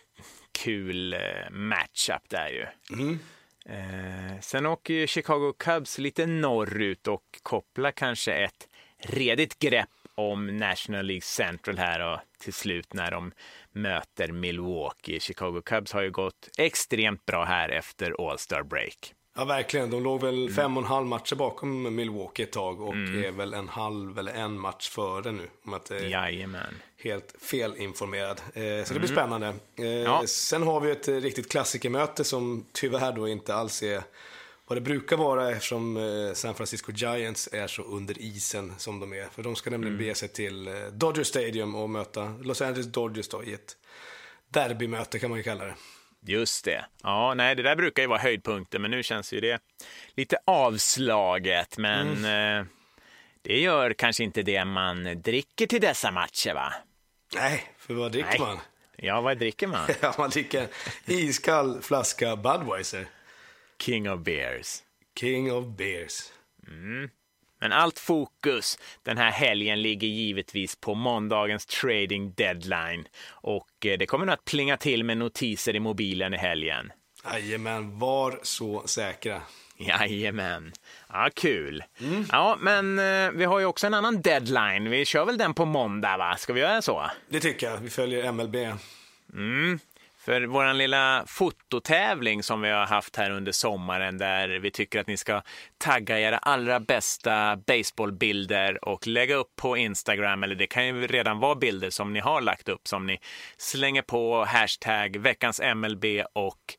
kul 0.53 1.13
eh, 1.13 1.51
matchup 1.51 2.29
där 2.29 2.49
ju. 2.49 2.67
Mm. 2.97 3.19
Eh, 3.67 4.41
sen 4.41 4.67
åker 4.67 4.95
ju 4.95 5.07
Chicago 5.07 5.53
Cubs 5.59 5.99
lite 5.99 6.27
norrut 6.27 7.09
och 7.09 7.25
kopplar 7.43 7.91
kanske 7.91 8.33
ett 8.33 8.69
redigt 8.99 9.59
grepp 9.59 9.89
om 10.15 10.57
National 10.57 11.07
League 11.07 11.23
Central 11.23 11.79
här 11.79 12.13
och 12.13 12.21
till 12.43 12.53
slut 12.53 12.95
när 12.95 13.11
de 13.11 13.33
möter 13.73 14.33
Milwaukee. 14.33 15.21
Chicago 15.21 15.63
Cubs 15.65 15.93
har 15.93 16.03
ju 16.03 16.11
gått 16.11 16.49
extremt 16.59 17.27
bra 17.27 17.45
här 17.45 17.69
efter 17.69 18.29
All-Star 18.29 18.63
break. 18.63 19.15
Ja, 19.37 19.45
verkligen. 19.45 19.91
De 19.91 20.03
låg 20.03 20.21
väl 20.21 20.43
mm. 20.43 20.55
fem 20.55 20.77
och 20.77 20.83
en 20.83 20.89
halv 20.89 21.07
matcher 21.07 21.37
bakom 21.37 21.95
Milwaukee 21.95 22.43
ett 22.43 22.53
tag 22.53 22.81
och 22.81 22.95
mm. 22.95 23.25
är 23.25 23.33
väl 23.33 23.55
en 23.55 23.69
halv 23.69 24.19
eller 24.19 24.33
en 24.33 24.61
match 24.61 24.89
före 24.89 25.33
nu. 25.33 25.49
Om 25.65 25.75
att 25.75 25.91
Jajamän. 25.91 26.75
Helt 26.97 27.35
felinformerad. 27.41 28.41
Eh, 28.47 28.53
så 28.55 28.61
mm. 28.61 28.85
det 28.85 28.99
blir 28.99 29.13
mm. 29.13 29.17
spännande. 29.17 29.55
Eh, 29.77 29.87
ja. 29.87 30.23
Sen 30.27 30.63
har 30.63 30.81
vi 30.81 30.91
ett 30.91 31.09
riktigt 31.09 31.51
klassikermöte 31.51 32.25
som 32.25 32.67
tyvärr 32.73 33.13
då 33.13 33.29
inte 33.29 33.55
alls 33.55 33.83
är 33.83 34.03
vad 34.73 34.77
det 34.77 34.81
brukar 34.81 35.17
vara 35.17 35.51
eftersom 35.51 35.97
eh, 35.97 36.33
San 36.35 36.55
Francisco 36.55 36.93
Giants 36.93 37.49
är 37.53 37.67
så 37.67 37.83
under 37.83 38.23
isen 38.23 38.73
som 38.79 39.01
de 39.01 39.13
är. 39.13 39.25
För 39.25 39.43
de 39.43 39.57
ska 39.57 39.71
nämligen 39.71 39.95
mm. 39.95 40.05
bege 40.05 40.15
sig 40.15 40.29
till 40.29 40.69
eh, 40.69 40.75
Dodger 40.93 41.25
Stadium 41.25 41.75
och 41.75 41.91
möta 41.91 42.35
Los 42.43 42.63
Angeles 42.63 42.87
Dodgers 42.87 43.29
då, 43.29 43.45
i 43.45 43.53
ett 43.53 43.77
derbymöte 44.49 45.19
kan 45.19 45.31
man 45.31 45.39
ju 45.39 45.43
kalla 45.43 45.65
det. 45.65 45.75
Just 46.21 46.65
det. 46.65 46.85
Ja, 47.03 47.35
nej, 47.35 47.55
det 47.55 47.63
där 47.63 47.77
brukar 47.77 48.03
ju 48.03 48.09
vara 48.09 48.19
höjdpunkten, 48.19 48.83
men 48.83 48.91
nu 48.91 49.03
känns 49.03 49.33
ju 49.33 49.41
det 49.41 49.63
lite 50.17 50.39
avslaget. 50.45 51.79
Men 51.79 52.09
mm. 52.09 52.61
eh, 52.61 52.67
det 53.43 53.61
gör 53.61 53.93
kanske 53.93 54.25
inte 54.25 54.43
det 54.43 54.65
man 54.65 55.23
dricker 55.23 55.67
till 55.67 55.81
dessa 55.81 56.11
matcher, 56.11 56.55
va? 56.55 56.73
Nej, 57.35 57.73
för 57.79 57.95
vad 57.95 58.13
dricker 58.13 58.29
nej. 58.29 58.41
man? 58.41 58.59
Ja, 58.97 59.21
vad 59.21 59.39
dricker 59.39 59.67
man? 59.67 59.89
ja, 60.01 60.15
man 60.19 60.31
dricker 60.31 60.69
iskall 61.07 61.83
flaska 61.83 62.37
Budweiser. 62.37 63.07
King 63.83 64.11
of 64.11 64.21
Bears. 64.21 64.83
King 65.21 65.53
of 65.53 65.67
Bears. 65.67 66.33
Mm. 66.69 67.11
Men 67.61 67.73
allt 67.73 67.99
fokus 67.99 68.79
den 69.03 69.19
här 69.19 69.31
helgen 69.31 69.83
ligger 69.83 70.09
givetvis 70.09 70.77
på 70.77 70.95
måndagens 70.95 71.67
trading 71.67 72.33
deadline. 72.33 73.09
Och 73.29 73.87
eh, 73.87 73.99
det 73.99 74.07
kommer 74.07 74.27
nog 74.27 74.33
att 74.33 74.45
plinga 74.45 74.77
till 74.77 75.05
med 75.05 75.19
notiser 75.19 75.77
i 75.77 75.81
mobilen 75.81 76.35
i 76.35 76.37
helgen. 76.37 76.93
Jajamän, 77.25 77.99
var 77.99 78.39
så 78.43 78.83
säkra. 78.87 79.43
Jajamän. 79.77 80.73
Ja, 81.09 81.29
kul. 81.35 81.85
Mm. 82.01 82.27
Ja, 82.33 82.59
men 82.61 82.99
eh, 82.99 83.31
vi 83.31 83.45
har 83.45 83.59
ju 83.59 83.65
också 83.67 83.87
en 83.87 83.95
annan 83.95 84.23
deadline. 84.23 84.91
Vi 84.91 85.05
kör 85.05 85.25
väl 85.25 85.39
den 85.39 85.55
på 85.55 85.65
måndag, 85.65 86.17
va? 86.17 86.37
Ska 86.37 86.53
vi 86.53 86.61
göra 86.61 86.83
så? 86.83 87.11
Det 87.29 87.41
tycker 87.41 87.71
jag. 87.71 87.79
Vi 87.79 87.91
följer 87.91 88.33
MLB. 88.33 88.57
Mm. 89.33 89.79
För 90.25 90.43
vår 90.43 90.75
lilla 90.75 91.25
fototävling 91.27 92.43
som 92.43 92.61
vi 92.61 92.71
har 92.71 92.87
haft 92.87 93.17
här 93.17 93.31
under 93.31 93.53
sommaren 93.53 94.19
där 94.19 94.49
vi 94.49 94.71
tycker 94.71 95.01
att 95.01 95.07
ni 95.07 95.17
ska 95.17 95.43
tagga 95.79 96.21
era 96.21 96.39
allra 96.39 96.81
bästa 96.81 97.57
baseballbilder 97.57 98.85
och 98.85 99.07
lägga 99.07 99.35
upp 99.35 99.57
på 99.57 99.77
Instagram, 99.77 100.43
eller 100.43 100.55
det 100.55 100.67
kan 100.67 100.87
ju 100.87 101.07
redan 101.07 101.39
vara 101.39 101.55
bilder 101.55 101.91
som 101.91 102.13
ni 102.13 102.21
har 102.21 102.41
lagt 102.41 102.69
upp 102.69 102.89
som 102.89 103.07
ni 103.07 103.19
slänger 103.57 104.03
på 104.03 104.45
hashtag 104.45 105.17
veckans 105.17 105.61
MLB 105.75 106.05
och 106.33 106.77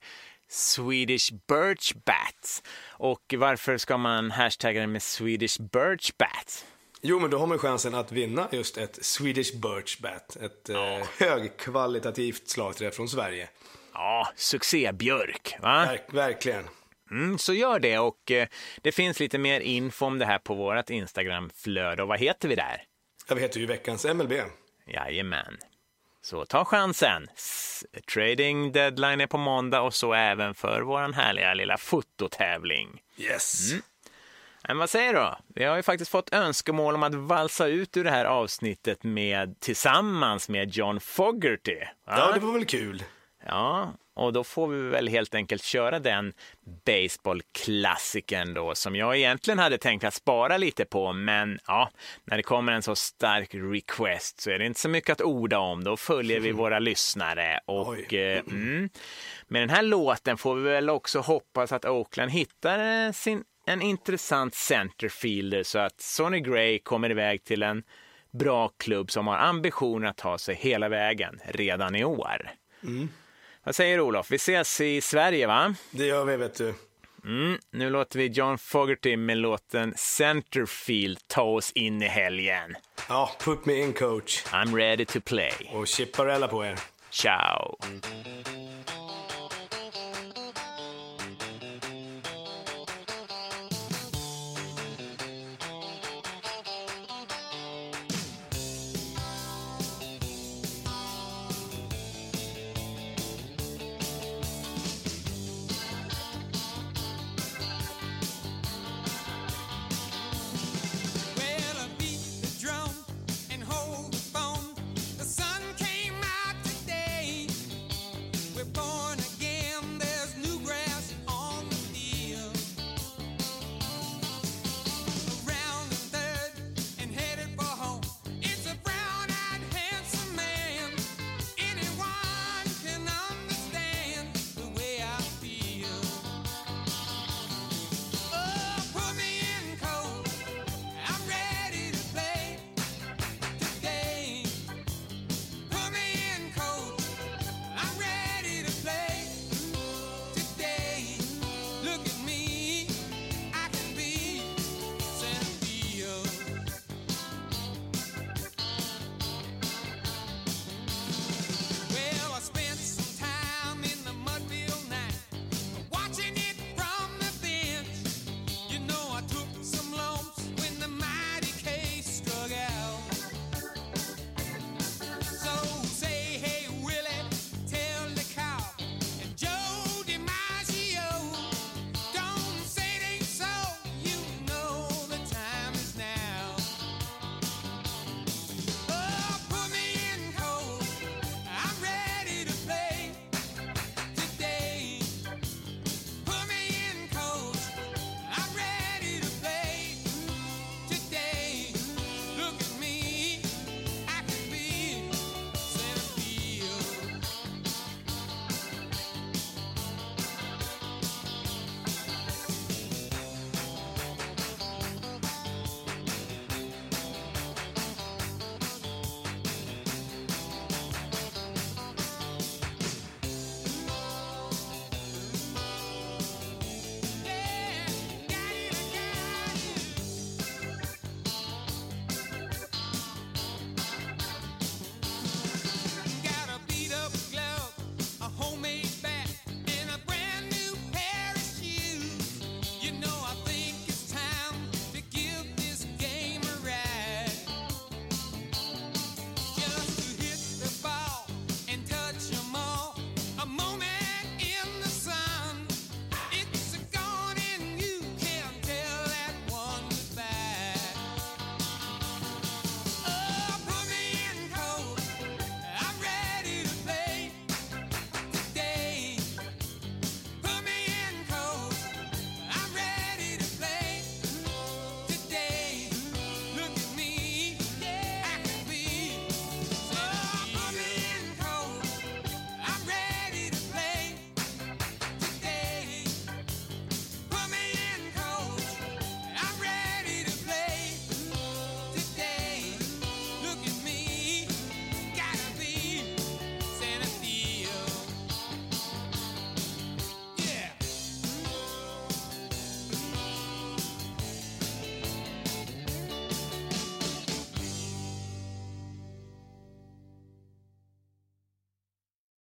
Swedish 0.49 1.33
Birch 1.47 1.93
Bats. 2.05 2.63
Och 2.89 3.33
varför 3.37 3.77
ska 3.77 3.97
man 3.97 4.31
hashtagga 4.31 4.81
det 4.81 4.87
med 4.87 5.03
Swedish 5.03 5.61
Birch 5.61 6.11
Bats? 6.17 6.65
Jo, 7.05 7.19
men 7.19 7.29
då 7.29 7.37
har 7.37 7.47
man 7.47 7.59
chansen 7.59 7.95
att 7.95 8.11
vinna 8.11 8.47
just 8.51 8.77
ett 8.77 9.05
Swedish 9.05 9.55
Birch 9.55 9.99
Bat. 10.01 10.35
Ett 10.35 10.69
ja. 10.69 10.99
eh, 10.99 11.07
högkvalitativt 11.19 12.49
slagträ 12.49 12.91
från 12.91 13.09
Sverige. 13.09 13.49
Ja, 13.93 14.27
succébjörk, 14.35 15.57
va? 15.61 15.85
Verk, 15.85 16.13
verkligen. 16.13 16.63
Mm, 17.11 17.37
så 17.37 17.53
gör 17.53 17.79
det 17.79 17.99
och 17.99 18.31
eh, 18.31 18.47
det 18.81 18.91
finns 18.91 19.19
lite 19.19 19.37
mer 19.37 19.59
info 19.59 20.05
om 20.05 20.19
det 20.19 20.25
här 20.25 20.39
på 20.39 20.53
vårt 20.53 20.89
Instagramflöde. 20.89 22.01
Och 22.01 22.07
vad 22.07 22.19
heter 22.19 22.47
vi 22.47 22.55
där? 22.55 22.83
Ja, 23.27 23.35
vi 23.35 23.41
heter 23.41 23.59
ju 23.59 23.65
veckans 23.65 24.05
MLB. 24.05 24.33
Jajamän. 24.87 25.57
Så 26.21 26.45
ta 26.45 26.65
chansen. 26.65 27.27
Trading 28.13 28.71
deadline 28.71 29.21
är 29.21 29.27
på 29.27 29.37
måndag 29.37 29.81
och 29.81 29.93
så 29.93 30.13
även 30.13 30.55
för 30.55 30.81
vår 30.81 31.13
härliga 31.13 31.53
lilla 31.53 31.77
fototävling. 31.77 33.01
Yes. 33.17 33.73
Men 34.67 34.77
vad 34.77 34.89
säger 34.89 35.13
du? 35.13 35.29
Vi 35.55 35.63
har 35.63 35.75
ju 35.75 35.83
faktiskt 35.83 36.11
fått 36.11 36.33
önskemål 36.33 36.95
om 36.95 37.03
att 37.03 37.15
valsa 37.15 37.67
ut 37.67 37.97
ur 37.97 38.03
det 38.03 38.11
här 38.11 38.25
avsnittet 38.25 39.03
med, 39.03 39.59
tillsammans 39.59 40.49
med 40.49 40.75
John 40.75 40.99
Fogerty. 40.99 41.79
va? 41.79 41.87
Ja, 42.05 42.31
det 42.33 42.39
var 42.39 42.53
väl 42.53 42.65
kul. 42.65 43.03
Ja, 43.45 43.93
och 44.15 44.33
då 44.33 44.43
får 44.43 44.67
vi 44.67 44.89
väl 44.89 45.07
helt 45.07 45.35
enkelt 45.35 45.63
köra 45.63 45.99
den 45.99 46.33
baseballklassikern 46.85 48.53
då 48.53 48.75
som 48.75 48.95
jag 48.95 49.17
egentligen 49.17 49.59
hade 49.59 49.77
tänkt 49.77 50.03
att 50.03 50.13
spara 50.13 50.57
lite 50.57 50.85
på, 50.85 51.13
men 51.13 51.59
ja, 51.67 51.89
när 52.23 52.37
det 52.37 52.43
kommer 52.43 52.73
en 52.73 52.81
så 52.81 52.95
stark 52.95 53.49
request 53.53 54.41
så 54.41 54.49
är 54.49 54.59
det 54.59 54.65
inte 54.65 54.79
så 54.79 54.89
mycket 54.89 55.09
att 55.09 55.21
orda 55.21 55.59
om. 55.59 55.83
Då 55.83 55.97
följer 55.97 56.39
vi 56.39 56.51
våra 56.61 56.79
lyssnare 56.79 57.59
och 57.65 58.13
eh, 58.13 58.39
mm, 58.39 58.89
med 59.47 59.61
den 59.61 59.69
här 59.69 59.83
låten 59.83 60.37
får 60.37 60.55
vi 60.55 60.61
väl 60.61 60.89
också 60.89 61.19
hoppas 61.19 61.71
att 61.71 61.85
Oakland 61.85 62.31
hittar 62.31 63.05
eh, 63.05 63.11
sin, 63.11 63.43
en 63.65 63.81
intressant 63.81 64.55
centerfielder 64.55 65.63
så 65.63 65.79
att 65.79 66.01
Sonny 66.01 66.39
Gray 66.39 66.79
kommer 66.79 67.09
iväg 67.09 67.43
till 67.43 67.63
en 67.63 67.83
bra 68.31 68.69
klubb 68.77 69.11
som 69.11 69.27
har 69.27 69.37
ambitionen 69.37 70.09
att 70.09 70.17
ta 70.17 70.37
sig 70.37 70.55
hela 70.55 70.89
vägen 70.89 71.39
redan 71.45 71.95
i 71.95 72.03
år. 72.03 72.51
Vad 73.63 73.75
säger 73.75 73.97
du, 73.97 74.03
Olof? 74.03 74.31
Vi 74.31 74.35
ses 74.35 74.81
i 74.81 75.01
Sverige, 75.01 75.47
va? 75.47 75.75
Det 75.91 76.05
gör 76.05 76.25
vi, 76.25 76.37
vet 76.37 76.55
du. 76.55 76.73
Mm, 77.25 77.57
nu 77.71 77.89
låter 77.89 78.19
vi 78.19 78.27
John 78.27 78.57
Fogerty 78.57 79.17
med 79.17 79.37
låten 79.37 79.93
Centerfield 79.97 81.19
ta 81.27 81.41
oss 81.41 81.71
in 81.71 82.01
i 82.01 82.07
helgen. 82.07 82.75
Ja, 83.09 83.31
put 83.39 83.65
me 83.65 83.81
in 83.81 83.93
coach. 83.93 84.43
I'm 84.45 84.75
ready 84.75 85.05
to 85.05 85.19
play. 85.25 85.53
Och 85.73 85.87
chipparella 85.87 86.47
på 86.47 86.65
er. 86.65 86.79
Ciao! 87.09 87.77
Mm. 87.83 88.01